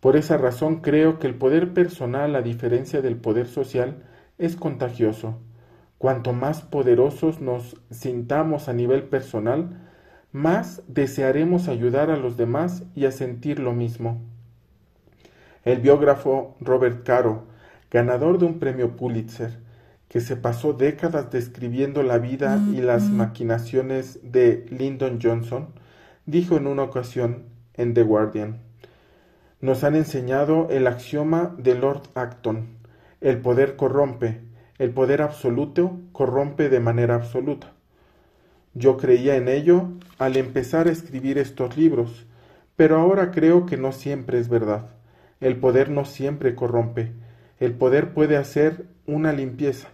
Por 0.00 0.16
esa 0.16 0.38
razón 0.38 0.76
creo 0.80 1.18
que 1.18 1.26
el 1.26 1.34
poder 1.34 1.74
personal, 1.74 2.34
a 2.34 2.40
diferencia 2.40 3.02
del 3.02 3.16
poder 3.16 3.46
social, 3.46 4.04
es 4.38 4.56
contagioso. 4.56 5.38
Cuanto 5.98 6.32
más 6.32 6.62
poderosos 6.62 7.42
nos 7.42 7.76
sintamos 7.90 8.70
a 8.70 8.72
nivel 8.72 9.02
personal, 9.02 9.82
más 10.32 10.82
desearemos 10.88 11.68
ayudar 11.68 12.10
a 12.10 12.16
los 12.16 12.38
demás 12.38 12.84
y 12.94 13.04
a 13.04 13.12
sentir 13.12 13.58
lo 13.58 13.74
mismo. 13.74 14.22
El 15.62 15.80
biógrafo 15.80 16.56
Robert 16.60 17.04
Caro, 17.04 17.44
ganador 17.90 18.38
de 18.38 18.46
un 18.46 18.58
premio 18.60 18.96
Pulitzer, 18.96 19.65
que 20.08 20.20
se 20.20 20.36
pasó 20.36 20.72
décadas 20.72 21.30
describiendo 21.30 22.02
la 22.02 22.18
vida 22.18 22.60
y 22.72 22.80
las 22.80 23.04
maquinaciones 23.10 24.20
de 24.22 24.66
Lyndon 24.70 25.18
Johnson, 25.22 25.68
dijo 26.26 26.56
en 26.56 26.66
una 26.66 26.84
ocasión 26.84 27.44
en 27.74 27.94
The 27.94 28.02
Guardian, 28.02 28.60
nos 29.60 29.84
han 29.84 29.96
enseñado 29.96 30.68
el 30.70 30.86
axioma 30.86 31.54
de 31.58 31.74
Lord 31.74 32.02
Acton, 32.14 32.76
el 33.20 33.38
poder 33.38 33.76
corrompe, 33.76 34.42
el 34.78 34.90
poder 34.90 35.22
absoluto 35.22 35.98
corrompe 36.12 36.68
de 36.68 36.80
manera 36.80 37.14
absoluta. 37.14 37.72
Yo 38.74 38.98
creía 38.98 39.36
en 39.36 39.48
ello 39.48 39.88
al 40.18 40.36
empezar 40.36 40.86
a 40.86 40.92
escribir 40.92 41.38
estos 41.38 41.76
libros, 41.76 42.26
pero 42.76 42.98
ahora 42.98 43.30
creo 43.30 43.64
que 43.64 43.78
no 43.78 43.92
siempre 43.92 44.38
es 44.38 44.48
verdad. 44.48 44.90
El 45.40 45.56
poder 45.56 45.90
no 45.90 46.04
siempre 46.04 46.54
corrompe, 46.54 47.12
el 47.58 47.72
poder 47.72 48.12
puede 48.12 48.36
hacer 48.36 48.86
una 49.06 49.32
limpieza. 49.32 49.88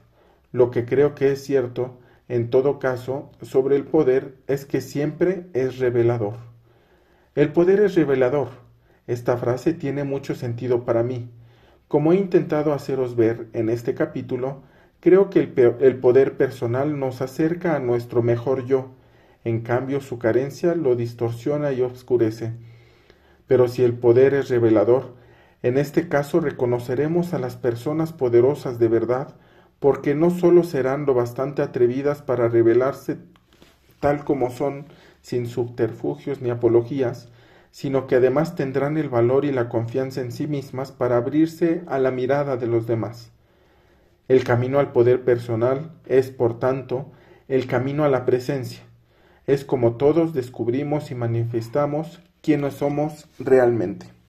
Lo 0.53 0.71
que 0.71 0.85
creo 0.85 1.15
que 1.15 1.33
es 1.33 1.43
cierto, 1.43 1.99
en 2.29 2.51
todo 2.51 2.79
caso, 2.79 3.31
sobre 3.41 3.77
el 3.77 3.85
poder 3.85 4.37
es 4.47 4.65
que 4.67 4.81
siempre 4.81 5.47
es 5.55 5.79
revelador. 5.79 6.35
El 7.35 7.53
poder 7.53 7.81
es 7.81 7.95
revelador. 7.95 8.49
Esta 9.07 9.37
frase 9.39 9.73
tiene 9.73 10.05
mucho 10.05 10.35
sentido 10.35 10.85
para 10.85 11.03
mí. 11.03 11.31
Como 11.89 12.13
he 12.13 12.17
intentado 12.17 12.73
haceros 12.73 13.17
ver 13.17 13.49
en 13.55 13.71
este 13.71 13.95
capítulo, 13.95 14.63
creo 15.01 15.31
que 15.31 15.41
el, 15.41 15.97
poder 15.97 16.37
personal 16.37 16.99
nos 16.99 17.23
acerca 17.23 17.75
a 17.75 17.81
nuestro 17.81 18.23
mejor 18.23 18.67
yo, 18.67 18.91
en 19.45 19.63
cambio 19.63 20.01
su 20.01 20.19
carencia 20.19 20.75
lo 20.75 20.95
distorsiona 20.97 21.73
y 21.73 21.81
obscurece. 21.81 22.53
Pero 23.47 23.69
si 23.69 23.83
el 23.83 23.95
poder 23.95 24.35
es 24.35 24.49
revelador, 24.49 25.15
en 25.63 25.77
este 25.79 26.09
caso 26.09 26.41
reconoceremos 26.41 27.35
a 27.35 27.39
las 27.39 27.57
personas 27.57 28.13
poderosas 28.13 28.79
de 28.79 28.89
verdad 28.89 29.35
porque 29.83 30.15
no 30.15 30.31
sólo 30.31 30.63
serán 30.63 31.07
lo 31.07 31.13
bastante 31.13 31.61
atrevidas 31.61 32.23
para 32.23 32.47
revelarse 32.47 33.19
tal 33.99 34.25
como 34.25 34.51
son, 34.51 34.87
sin 35.23 35.49
subterfugios 35.49 36.41
ni 36.41 36.51
apologías, 36.51 37.29
sino 37.73 38.07
que 38.07 38.15
además 38.15 38.55
tendrán 38.55 38.97
el 38.97 39.09
valor 39.09 39.45
y 39.45 39.51
la 39.51 39.69
confianza 39.69 40.21
en 40.21 40.31
sí 40.31 40.47
mismas 40.47 40.93
para 40.93 41.17
abrirse 41.17 41.83
a 41.89 41.99
la 41.99 42.13
mirada 42.13 42.57
de 42.57 42.69
los 42.69 42.87
demás. 42.87 43.33
El 44.29 44.45
camino 44.45 44.79
al 44.79 44.93
poder 44.93 45.25
personal 45.25 45.91
es, 46.07 46.31
por 46.31 46.61
tanto, 46.61 47.11
el 47.49 47.67
camino 47.67 48.05
a 48.05 48.09
la 48.09 48.25
presencia. 48.25 48.85
Es 49.49 49.65
como 49.65 49.97
todos 49.97 50.33
descubrimos 50.33 51.11
y 51.11 51.17
manifestamos 51.17 52.21
quiénes 52.41 52.75
somos 52.75 53.29
realmente. 53.41 54.13